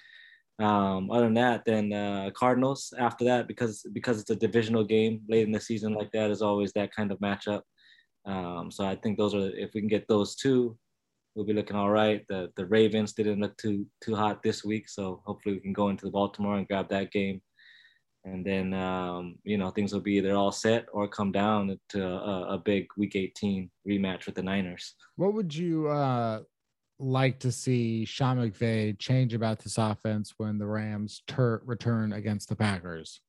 Um, 0.62 1.10
other 1.10 1.26
than 1.26 1.34
that, 1.36 1.66
then 1.66 1.92
uh, 1.92 2.30
Cardinals 2.36 2.94
after 3.00 3.26
that 3.26 3.48
because 3.48 3.84
because 3.94 4.20
it's 4.20 4.30
a 4.30 4.36
divisional 4.36 4.84
game 4.84 5.22
late 5.28 5.46
in 5.46 5.52
the 5.52 5.60
season 5.60 5.94
like 5.94 6.12
that 6.12 6.30
is 6.30 6.42
always 6.42 6.72
that 6.74 6.94
kind 6.96 7.12
of 7.12 7.20
matchup. 7.20 7.62
Um, 8.26 8.70
so 8.70 8.86
I 8.86 8.96
think 8.96 9.18
those 9.18 9.34
are 9.34 9.50
if 9.56 9.74
we 9.74 9.82
can 9.82 9.90
get 9.90 10.08
those 10.08 10.36
two, 10.36 10.78
we'll 11.34 11.46
be 11.46 11.54
looking 11.54 11.76
all 11.76 11.90
right. 11.90 12.24
The 12.30 12.52
the 12.58 12.66
Ravens 12.68 13.14
didn't 13.14 13.40
look 13.40 13.58
too 13.58 13.88
too 14.02 14.16
hot 14.16 14.44
this 14.44 14.64
week, 14.64 14.88
so 14.88 15.24
hopefully 15.26 15.56
we 15.56 15.62
can 15.62 15.74
go 15.74 15.90
into 15.90 16.06
the 16.06 16.12
Baltimore 16.12 16.58
and 16.58 16.68
grab 16.68 16.90
that 16.90 17.12
game, 17.12 17.42
and 18.24 18.46
then 18.46 18.74
um, 18.76 19.36
you 19.44 19.58
know 19.58 19.72
things 19.72 19.94
will 19.94 20.02
be 20.02 20.18
either 20.18 20.36
all 20.36 20.52
set 20.52 20.86
or 20.94 21.08
come 21.08 21.32
down 21.32 21.80
to 21.90 22.06
a, 22.06 22.56
a 22.56 22.58
big 22.60 22.86
Week 22.98 23.16
18 23.16 23.70
rematch 23.88 24.28
with 24.28 24.36
the 24.36 24.44
Niners. 24.44 24.94
What 25.16 25.34
would 25.34 25.56
you 25.56 25.88
uh, 25.88 26.42
like 27.02 27.40
to 27.40 27.52
see 27.52 28.06
Sean 28.06 28.38
McVay 28.38 28.98
change 28.98 29.34
about 29.34 29.60
this 29.60 29.78
offense 29.78 30.34
when 30.38 30.58
the 30.58 30.68
Rams 30.68 31.24
ter- 31.28 31.62
return 31.66 32.14
against 32.14 32.50
the 32.50 32.56
Packers? 32.56 33.22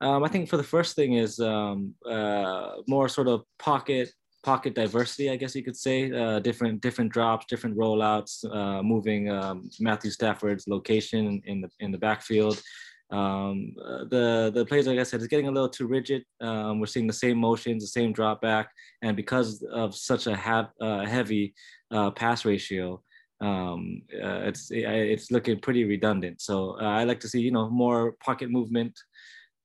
Um, 0.00 0.24
I 0.24 0.28
think 0.28 0.48
for 0.48 0.56
the 0.56 0.62
first 0.62 0.96
thing 0.96 1.14
is 1.14 1.38
um, 1.40 1.94
uh, 2.08 2.76
more 2.86 3.08
sort 3.08 3.28
of 3.28 3.44
pocket 3.58 4.10
pocket 4.42 4.74
diversity, 4.74 5.30
I 5.30 5.36
guess 5.36 5.54
you 5.54 5.62
could 5.62 5.76
say. 5.76 6.10
Uh, 6.10 6.38
different 6.38 6.80
different 6.80 7.12
drops, 7.12 7.46
different 7.46 7.76
rollouts, 7.76 8.44
uh, 8.50 8.82
moving 8.82 9.30
um, 9.30 9.68
Matthew 9.78 10.10
Stafford's 10.10 10.66
location 10.66 11.42
in 11.44 11.60
the 11.60 11.68
in 11.80 11.92
the 11.92 11.98
backfield. 11.98 12.62
Um, 13.10 13.74
uh, 13.84 14.04
the 14.04 14.52
the 14.54 14.64
plays, 14.64 14.86
like 14.86 14.98
I 14.98 15.02
said, 15.02 15.20
is 15.20 15.26
getting 15.26 15.48
a 15.48 15.50
little 15.50 15.68
too 15.68 15.86
rigid. 15.86 16.24
Um, 16.40 16.80
we're 16.80 16.86
seeing 16.86 17.06
the 17.06 17.12
same 17.12 17.38
motions, 17.38 17.82
the 17.82 17.88
same 17.88 18.12
drop 18.12 18.40
back, 18.40 18.70
and 19.02 19.16
because 19.16 19.62
of 19.70 19.94
such 19.94 20.26
a 20.26 20.36
ha- 20.36 20.70
uh, 20.80 21.04
heavy 21.04 21.54
uh, 21.90 22.10
pass 22.10 22.44
ratio, 22.44 23.02
um, 23.40 24.02
uh, 24.14 24.42
it's 24.44 24.70
it's 24.70 25.30
looking 25.30 25.60
pretty 25.60 25.84
redundant. 25.84 26.40
So 26.40 26.76
uh, 26.80 26.84
I 26.84 27.04
like 27.04 27.20
to 27.20 27.28
see 27.28 27.40
you 27.40 27.50
know 27.50 27.70
more 27.70 28.12
pocket 28.24 28.50
movement, 28.50 28.98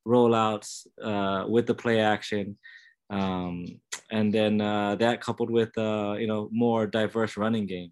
rollouts 0.08 0.88
uh, 1.04 1.48
with 1.48 1.68
the 1.68 1.76
play 1.76 2.00
action, 2.00 2.58
um, 3.10 3.66
and 4.12 4.34
then 4.34 4.58
that 4.58 5.22
coupled 5.22 5.50
with 5.50 5.72
you 5.78 6.28
know 6.28 6.50
more 6.52 6.88
diverse 6.88 7.38
running 7.38 7.66
game 7.66 7.92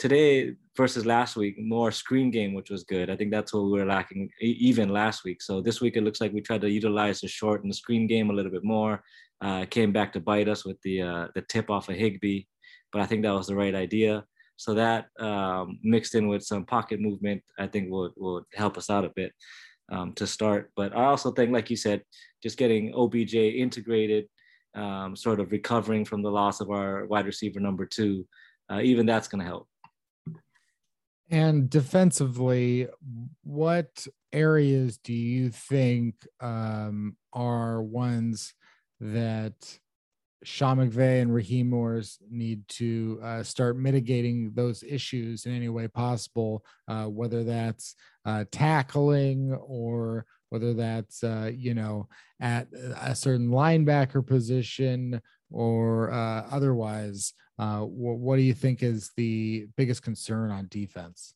today 0.00 0.54
versus 0.78 1.04
last 1.04 1.36
week, 1.36 1.56
more 1.58 1.92
screen 1.92 2.30
game, 2.30 2.54
which 2.54 2.70
was 2.70 2.84
good. 2.84 3.10
I 3.10 3.16
think 3.16 3.30
that's 3.30 3.52
what 3.52 3.64
we 3.64 3.72
were 3.78 3.84
lacking 3.84 4.30
even 4.40 4.88
last 4.88 5.24
week. 5.24 5.42
So 5.42 5.60
this 5.60 5.82
week 5.82 5.96
it 5.96 6.02
looks 6.02 6.22
like 6.22 6.32
we 6.32 6.40
tried 6.40 6.62
to 6.62 6.70
utilize 6.70 7.20
the 7.20 7.28
short 7.28 7.62
and 7.62 7.70
the 7.70 7.76
screen 7.76 8.06
game 8.06 8.30
a 8.30 8.32
little 8.32 8.50
bit 8.50 8.64
more. 8.64 9.04
Uh, 9.42 9.66
came 9.66 9.92
back 9.92 10.12
to 10.14 10.20
bite 10.20 10.48
us 10.48 10.64
with 10.64 10.80
the 10.82 11.02
uh, 11.02 11.28
the 11.34 11.42
tip 11.42 11.70
off 11.70 11.88
of 11.90 11.96
Higbee, 11.96 12.44
but 12.92 13.02
I 13.02 13.06
think 13.06 13.22
that 13.22 13.34
was 13.34 13.46
the 13.46 13.56
right 13.56 13.74
idea. 13.74 14.24
So 14.56 14.74
that 14.74 15.06
um, 15.18 15.78
mixed 15.82 16.14
in 16.14 16.28
with 16.28 16.42
some 16.42 16.66
pocket 16.66 17.00
movement, 17.00 17.42
I 17.58 17.66
think 17.66 17.90
would 17.90 18.12
would 18.16 18.44
help 18.54 18.76
us 18.76 18.90
out 18.90 19.04
a 19.04 19.12
bit 19.16 19.32
um, 19.90 20.12
to 20.14 20.26
start. 20.26 20.70
But 20.76 20.94
I 20.94 21.04
also 21.04 21.30
think, 21.30 21.52
like 21.52 21.70
you 21.70 21.76
said, 21.76 22.02
just 22.42 22.58
getting 22.58 22.92
OBJ 22.94 23.34
integrated, 23.34 24.26
um, 24.74 25.16
sort 25.16 25.40
of 25.40 25.52
recovering 25.52 26.04
from 26.04 26.22
the 26.22 26.30
loss 26.30 26.60
of 26.60 26.70
our 26.70 27.06
wide 27.06 27.26
receiver 27.26 27.60
number 27.60 27.86
two, 27.86 28.26
uh, 28.70 28.80
even 28.82 29.06
that's 29.06 29.28
going 29.28 29.40
to 29.40 29.46
help. 29.46 29.66
And 31.30 31.70
defensively, 31.70 32.88
what 33.44 34.06
areas 34.32 34.98
do 34.98 35.12
you 35.12 35.50
think 35.50 36.14
um, 36.40 37.16
are 37.32 37.82
ones 37.82 38.52
that 39.00 39.78
Sean 40.42 40.78
McVay 40.78 41.20
and 41.20 41.34
Raheem 41.34 41.68
Morris 41.68 42.18
need 42.30 42.66
to 42.68 43.20
uh, 43.22 43.42
start 43.42 43.76
mitigating 43.76 44.52
those 44.54 44.82
issues 44.82 45.44
in 45.44 45.54
any 45.54 45.68
way 45.68 45.86
possible, 45.86 46.64
uh, 46.88 47.04
whether 47.04 47.44
that's 47.44 47.94
uh, 48.24 48.44
tackling 48.50 49.52
or 49.52 50.24
whether 50.48 50.72
that's 50.72 51.22
uh, 51.22 51.50
you 51.54 51.74
know 51.74 52.08
at 52.40 52.68
a 53.02 53.14
certain 53.14 53.50
linebacker 53.50 54.26
position 54.26 55.20
or 55.50 56.10
uh, 56.10 56.46
otherwise. 56.50 57.34
Uh, 57.58 57.80
what, 57.80 58.16
what 58.16 58.36
do 58.36 58.42
you 58.42 58.54
think 58.54 58.82
is 58.82 59.10
the 59.18 59.66
biggest 59.76 60.02
concern 60.02 60.50
on 60.50 60.66
defense? 60.70 61.34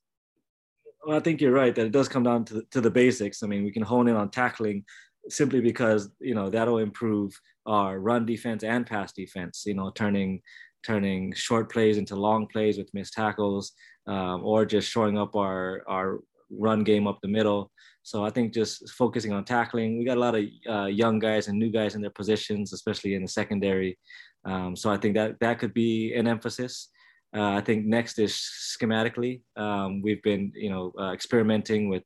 Well, 1.05 1.19
I 1.19 1.21
think 1.21 1.43
you're 1.43 1.53
right 1.53 1.75
that 1.75 1.85
it 1.85 1.93
does 1.93 2.09
come 2.09 2.23
down 2.23 2.47
to, 2.47 2.62
to 2.71 2.81
the 2.81 2.90
basics. 2.90 3.43
I 3.43 3.47
mean, 3.47 3.62
we 3.62 3.71
can 3.71 3.83
hone 3.83 4.09
in 4.09 4.17
on 4.17 4.31
tackling 4.31 4.85
simply 5.29 5.61
because 5.61 6.11
you 6.21 6.35
know 6.35 6.51
that'll 6.51 6.79
improve 6.79 7.39
our 7.67 7.99
run 7.99 8.27
defense 8.27 8.63
and 8.63 8.87
pass 8.87 9.13
defense. 9.13 9.65
You 9.67 9.75
know, 9.75 9.91
turning 9.91 10.41
turning 10.85 11.33
short 11.35 11.73
plays 11.73 11.97
into 11.97 12.15
long 12.15 12.47
plays 12.47 12.77
with 12.77 12.93
missed 12.95 13.15
tackles, 13.15 13.73
um, 14.07 14.45
or 14.45 14.65
just 14.65 14.91
showing 14.91 15.19
up 15.19 15.35
our 15.37 15.83
our 15.89 16.21
run 16.51 16.85
game 16.85 17.07
up 17.07 17.19
the 17.23 17.29
middle. 17.29 17.71
So 18.03 18.25
I 18.25 18.31
think 18.31 18.53
just 18.53 18.91
focusing 18.91 19.33
on 19.33 19.45
tackling. 19.45 19.99
We 19.99 20.05
got 20.05 20.19
a 20.19 20.21
lot 20.21 20.35
of 20.35 20.45
uh, 20.69 20.87
young 20.87 21.19
guys 21.19 21.49
and 21.49 21.59
new 21.59 21.71
guys 21.71 21.95
in 21.95 22.03
their 22.03 22.11
positions, 22.11 22.75
especially 22.75 23.15
in 23.15 23.23
the 23.23 23.29
secondary. 23.29 23.99
Um, 24.45 24.77
so 24.77 24.91
I 24.91 24.99
think 24.99 25.15
that 25.15 25.41
that 25.41 25.59
could 25.59 25.73
be 25.73 26.13
an 26.15 26.29
emphasis. 26.29 26.91
Uh, 27.35 27.53
I 27.53 27.63
think 27.63 27.87
next 27.87 28.19
is 28.19 28.33
schematically. 28.33 29.41
Um, 29.57 30.03
we've 30.03 30.23
been, 30.23 30.53
you 30.55 30.71
know, 30.71 30.93
uh, 30.99 31.13
experimenting 31.13 31.89
with 31.89 32.03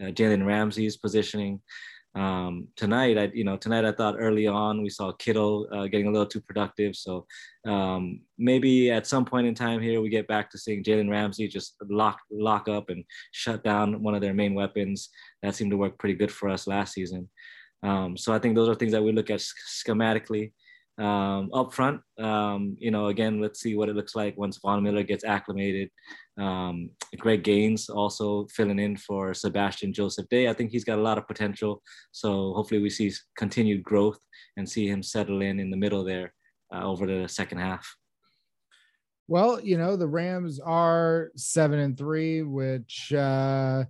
uh, 0.00 0.06
Jalen 0.06 0.46
Ramsey's 0.46 0.96
positioning. 0.96 1.60
Um, 2.16 2.66
tonight, 2.74 3.16
I, 3.18 3.30
you 3.32 3.44
know, 3.44 3.56
tonight 3.56 3.84
I 3.84 3.92
thought 3.92 4.16
early 4.18 4.46
on 4.46 4.82
we 4.82 4.90
saw 4.90 5.12
Kittle 5.12 5.68
uh, 5.72 5.86
getting 5.86 6.08
a 6.08 6.10
little 6.10 6.26
too 6.26 6.40
productive. 6.40 6.96
So 6.96 7.26
um, 7.66 8.20
maybe 8.36 8.90
at 8.90 9.06
some 9.06 9.24
point 9.24 9.46
in 9.46 9.54
time 9.54 9.80
here 9.80 10.00
we 10.00 10.08
get 10.08 10.26
back 10.26 10.50
to 10.50 10.58
seeing 10.58 10.82
Jalen 10.82 11.10
Ramsey 11.10 11.46
just 11.46 11.76
lock 11.88 12.18
lock 12.30 12.68
up 12.68 12.90
and 12.90 13.04
shut 13.32 13.62
down 13.62 14.02
one 14.02 14.14
of 14.14 14.20
their 14.20 14.34
main 14.34 14.54
weapons. 14.54 15.10
That 15.42 15.54
seemed 15.54 15.70
to 15.70 15.76
work 15.76 15.98
pretty 15.98 16.16
good 16.16 16.32
for 16.32 16.48
us 16.48 16.66
last 16.66 16.94
season. 16.94 17.28
Um, 17.82 18.16
so 18.16 18.32
I 18.32 18.38
think 18.38 18.56
those 18.56 18.68
are 18.68 18.74
things 18.74 18.92
that 18.92 19.02
we 19.04 19.12
look 19.12 19.30
at 19.30 19.40
schematically 19.40 20.52
um, 20.98 21.50
up 21.52 21.72
front. 21.72 22.00
Um, 22.18 22.76
you 22.78 22.90
know, 22.90 23.06
again, 23.06 23.40
let's 23.40 23.60
see 23.60 23.76
what 23.76 23.88
it 23.88 23.96
looks 23.96 24.14
like 24.14 24.36
once 24.36 24.58
Von 24.58 24.82
Miller 24.82 25.02
gets 25.02 25.24
acclimated. 25.24 25.90
Um, 26.38 26.90
Greg 27.18 27.42
Gaines 27.42 27.88
also 27.88 28.46
filling 28.54 28.78
in 28.78 28.96
for 28.96 29.34
Sebastian 29.34 29.92
Joseph 29.92 30.28
Day. 30.28 30.48
I 30.48 30.54
think 30.54 30.70
he's 30.70 30.84
got 30.84 30.98
a 30.98 31.02
lot 31.02 31.18
of 31.18 31.26
potential. 31.26 31.82
So 32.12 32.52
hopefully 32.54 32.80
we 32.80 32.90
see 32.90 33.12
continued 33.36 33.82
growth 33.82 34.18
and 34.56 34.68
see 34.68 34.88
him 34.88 35.02
settle 35.02 35.42
in 35.42 35.60
in 35.60 35.70
the 35.70 35.76
middle 35.76 36.04
there 36.04 36.32
uh, 36.74 36.84
over 36.84 37.06
the 37.06 37.28
second 37.28 37.58
half. 37.58 37.86
Well, 39.28 39.60
you 39.60 39.78
know, 39.78 39.96
the 39.96 40.08
Rams 40.08 40.58
are 40.58 41.30
seven 41.36 41.78
and 41.78 41.96
three, 41.96 42.42
which 42.42 43.12
uh, 43.12 43.84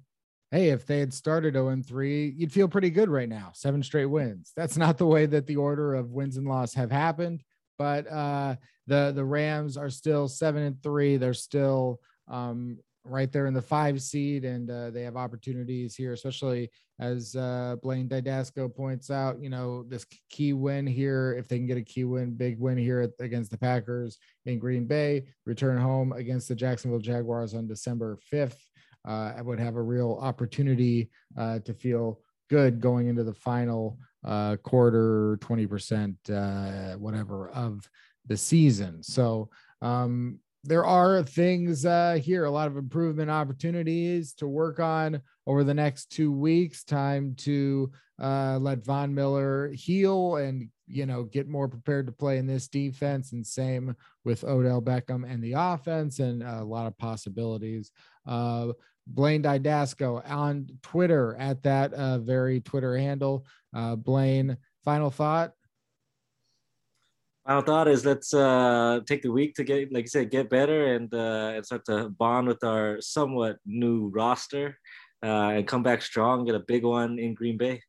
hey, 0.51 0.71
if 0.71 0.87
they 0.87 0.99
had 0.99 1.15
started 1.15 1.55
0 1.55 1.83
3, 1.87 2.35
you'd 2.37 2.53
feel 2.53 2.69
pretty 2.69 2.91
good 2.91 3.09
right 3.09 3.29
now. 3.29 3.51
Seven 3.55 3.83
straight 3.83 4.07
wins. 4.07 4.53
That's 4.57 4.77
not 4.77 4.99
the 4.99 5.07
way 5.07 5.27
that 5.27 5.47
the 5.47 5.57
order 5.57 5.95
of 5.95 6.11
wins 6.11 6.37
and 6.37 6.47
loss 6.47 6.75
have 6.75 6.91
happened. 6.91 7.43
But 7.79 8.11
uh, 8.11 8.57
the 8.87 9.13
the 9.15 9.25
Rams 9.25 9.77
are 9.77 9.91
still 9.91 10.29
seven 10.29 10.63
and 10.63 10.83
three. 10.83 11.17
They're 11.17 11.33
still 11.33 12.01
um, 12.29 12.79
right 13.05 13.33
there 13.33 13.47
in 13.47 13.55
the 13.55 13.63
five 13.63 14.03
seed, 14.03 14.45
and 14.45 14.71
uh, 14.71 14.91
they 14.91 15.03
have 15.03 15.17
opportunities 15.17 15.95
here, 15.95 16.13
especially 16.13 16.71
as 16.99 17.35
uh, 17.35 17.77
Blaine 17.83 18.09
Didasco 18.09 18.75
points 18.75 19.11
out. 19.11 19.41
You 19.41 19.49
know, 19.49 19.85
this 19.85 20.05
key 20.29 20.53
win 20.53 20.87
here, 20.87 21.35
if 21.39 21.49
they 21.49 21.57
can 21.57 21.67
get 21.67 21.79
a 21.79 21.83
key 21.83 22.05
win, 22.05 22.35
big 22.35 22.59
win 22.59 22.77
here 22.77 23.11
against 23.19 23.51
the 23.51 23.57
Packers 23.57 24.19
in 24.45 24.59
Green 24.59 24.85
Bay, 24.85 25.25
return 25.47 25.79
home 25.79 26.13
against 26.13 26.49
the 26.49 26.55
Jacksonville 26.55 26.99
Jaguars 26.99 27.55
on 27.55 27.67
December 27.67 28.19
5th 28.31 28.59
uh, 29.07 29.33
would 29.43 29.61
have 29.61 29.77
a 29.77 29.83
real 29.83 30.19
opportunity 30.21 31.11
uh, 31.39 31.59
to 31.61 31.75
feel 31.75 32.21
good 32.49 32.81
going 32.81 33.09
into 33.09 33.25
the 33.25 33.35
final 33.35 33.99
uh, 34.25 34.57
quarter, 34.57 35.39
20%, 35.41 36.15
uh, 36.31 36.99
whatever 36.99 37.49
of 37.51 37.89
the 38.27 38.37
season. 38.37 39.03
So 39.03 39.49
um, 39.81 40.39
there 40.65 40.85
are 40.85 41.23
things 41.23 41.87
uh, 41.87 42.19
here, 42.23 42.45
a 42.45 42.51
lot 42.51 42.69
of 42.69 42.77
improvement 42.77 43.31
opportunities 43.31 44.35
to 44.35 44.47
work 44.47 44.79
on 44.79 45.23
over 45.47 45.65
the 45.65 45.75
next 45.75 46.11
two 46.11 46.33
weeks. 46.33 46.85
Time 46.85 47.35
to 47.39 47.91
uh, 48.21 48.59
let 48.61 48.85
Von 48.85 49.15
Miller 49.15 49.71
heal 49.73 50.37
and 50.37 50.69
you 50.91 51.07
know 51.07 51.23
get 51.25 51.49
more 51.49 51.69
prepared 51.69 52.07
to 52.07 52.13
play 52.13 52.39
in 52.39 52.47
this 52.47 52.69
defense, 52.69 53.33
and 53.33 53.47
same 53.47 53.97
with 54.25 54.45
Odell 54.45 54.83
Beckham 54.83 55.31
and 55.31 55.43
the 55.43 55.55
offense, 55.57 56.19
and 56.19 56.43
a 56.43 56.65
lot 56.65 56.87
of 56.87 56.99
possibilities. 56.99 57.93
Uh, 58.27 58.73
Blaine 59.07 59.43
Didasco 59.43 60.29
on 60.31 60.69
Twitter 60.83 61.37
at 61.37 61.63
that 61.63 61.93
uh, 61.95 62.19
very 62.19 62.61
Twitter 62.61 62.97
handle. 62.97 63.47
Uh, 63.75 63.97
Blaine, 63.97 64.57
final 64.85 65.11
thought. 65.11 65.53
Final 67.47 67.63
thought 67.63 67.89
is 67.89 68.05
let's 68.05 68.35
uh, 68.35 69.01
take 69.07 69.23
the 69.23 69.33
week 69.33 69.55
to 69.55 69.65
get, 69.65 69.93
like 69.93 70.05
you 70.05 70.09
said, 70.09 70.31
get 70.31 70.51
better 70.51 70.95
and 70.95 71.13
uh, 71.15 71.53
and 71.55 71.67
start 71.67 71.85
to 71.87 72.11
bond 72.11 72.47
with 72.47 72.63
our 72.63 73.01
somewhat 73.01 73.57
new 73.65 74.09
roster 74.09 74.79
uh, 75.23 75.51
and 75.55 75.67
come 75.67 75.83
back 75.83 76.03
strong. 76.03 76.45
Get 76.45 76.55
a 76.55 76.61
big 76.61 76.85
one 76.85 77.19
in 77.19 77.35
Green 77.35 77.57
Bay. 77.57 77.83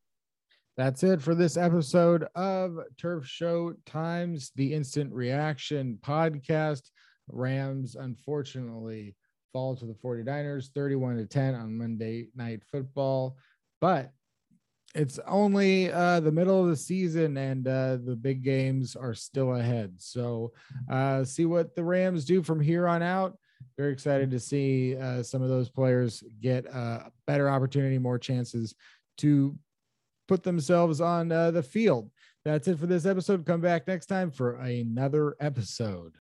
That's 0.78 1.04
it 1.04 1.22
for 1.22 1.36
this 1.36 1.58
episode 1.58 2.26
of 2.34 2.80
Turf 2.98 3.26
Show 3.26 3.74
Times, 3.86 4.52
the 4.56 4.74
Instant 4.74 5.12
Reaction 5.14 6.00
podcast. 6.02 6.84
Rams, 7.28 7.96
unfortunately, 7.96 9.16
fall 9.52 9.76
to 9.76 9.86
the 9.86 9.94
49ers 9.94 10.70
31 10.74 11.18
to 11.18 11.26
10 11.26 11.56
on 11.56 11.78
Monday 11.78 12.30
Night 12.36 12.64
Football. 12.72 13.36
But 13.82 14.12
it's 14.96 15.20
only 15.28 15.92
uh, 15.92 16.22
the 16.22 16.32
middle 16.32 16.64
of 16.64 16.70
the 16.70 16.78
season 16.78 17.36
and 17.36 17.68
uh, 17.68 17.98
the 18.04 18.16
big 18.16 18.42
games 18.42 18.96
are 18.96 19.14
still 19.14 19.56
ahead. 19.56 19.96
So, 19.98 20.54
uh, 20.90 21.26
see 21.26 21.46
what 21.46 21.76
the 21.76 21.84
Rams 21.84 22.24
do 22.24 22.42
from 22.42 22.62
here 22.62 22.88
on 22.88 23.04
out. 23.04 23.38
Very 23.78 23.92
excited 23.92 24.32
to 24.32 24.40
see 24.40 24.96
uh, 24.96 25.22
some 25.22 25.42
of 25.42 25.50
those 25.50 25.70
players 25.70 26.24
get 26.40 26.66
a 26.66 27.12
better 27.28 27.50
opportunity, 27.50 27.98
more 27.98 28.18
chances 28.18 28.74
to 29.18 29.58
put 30.28 30.44
themselves 30.44 31.02
on 31.02 31.32
uh, 31.32 31.52
the 31.52 31.64
field. 31.64 32.10
That's 32.44 32.68
it 32.68 32.80
for 32.80 32.88
this 32.88 33.06
episode. 33.06 33.46
Come 33.46 33.62
back 33.62 33.88
next 33.88 34.08
time 34.08 34.32
for 34.32 34.56
another 34.56 35.36
episode. 35.40 36.10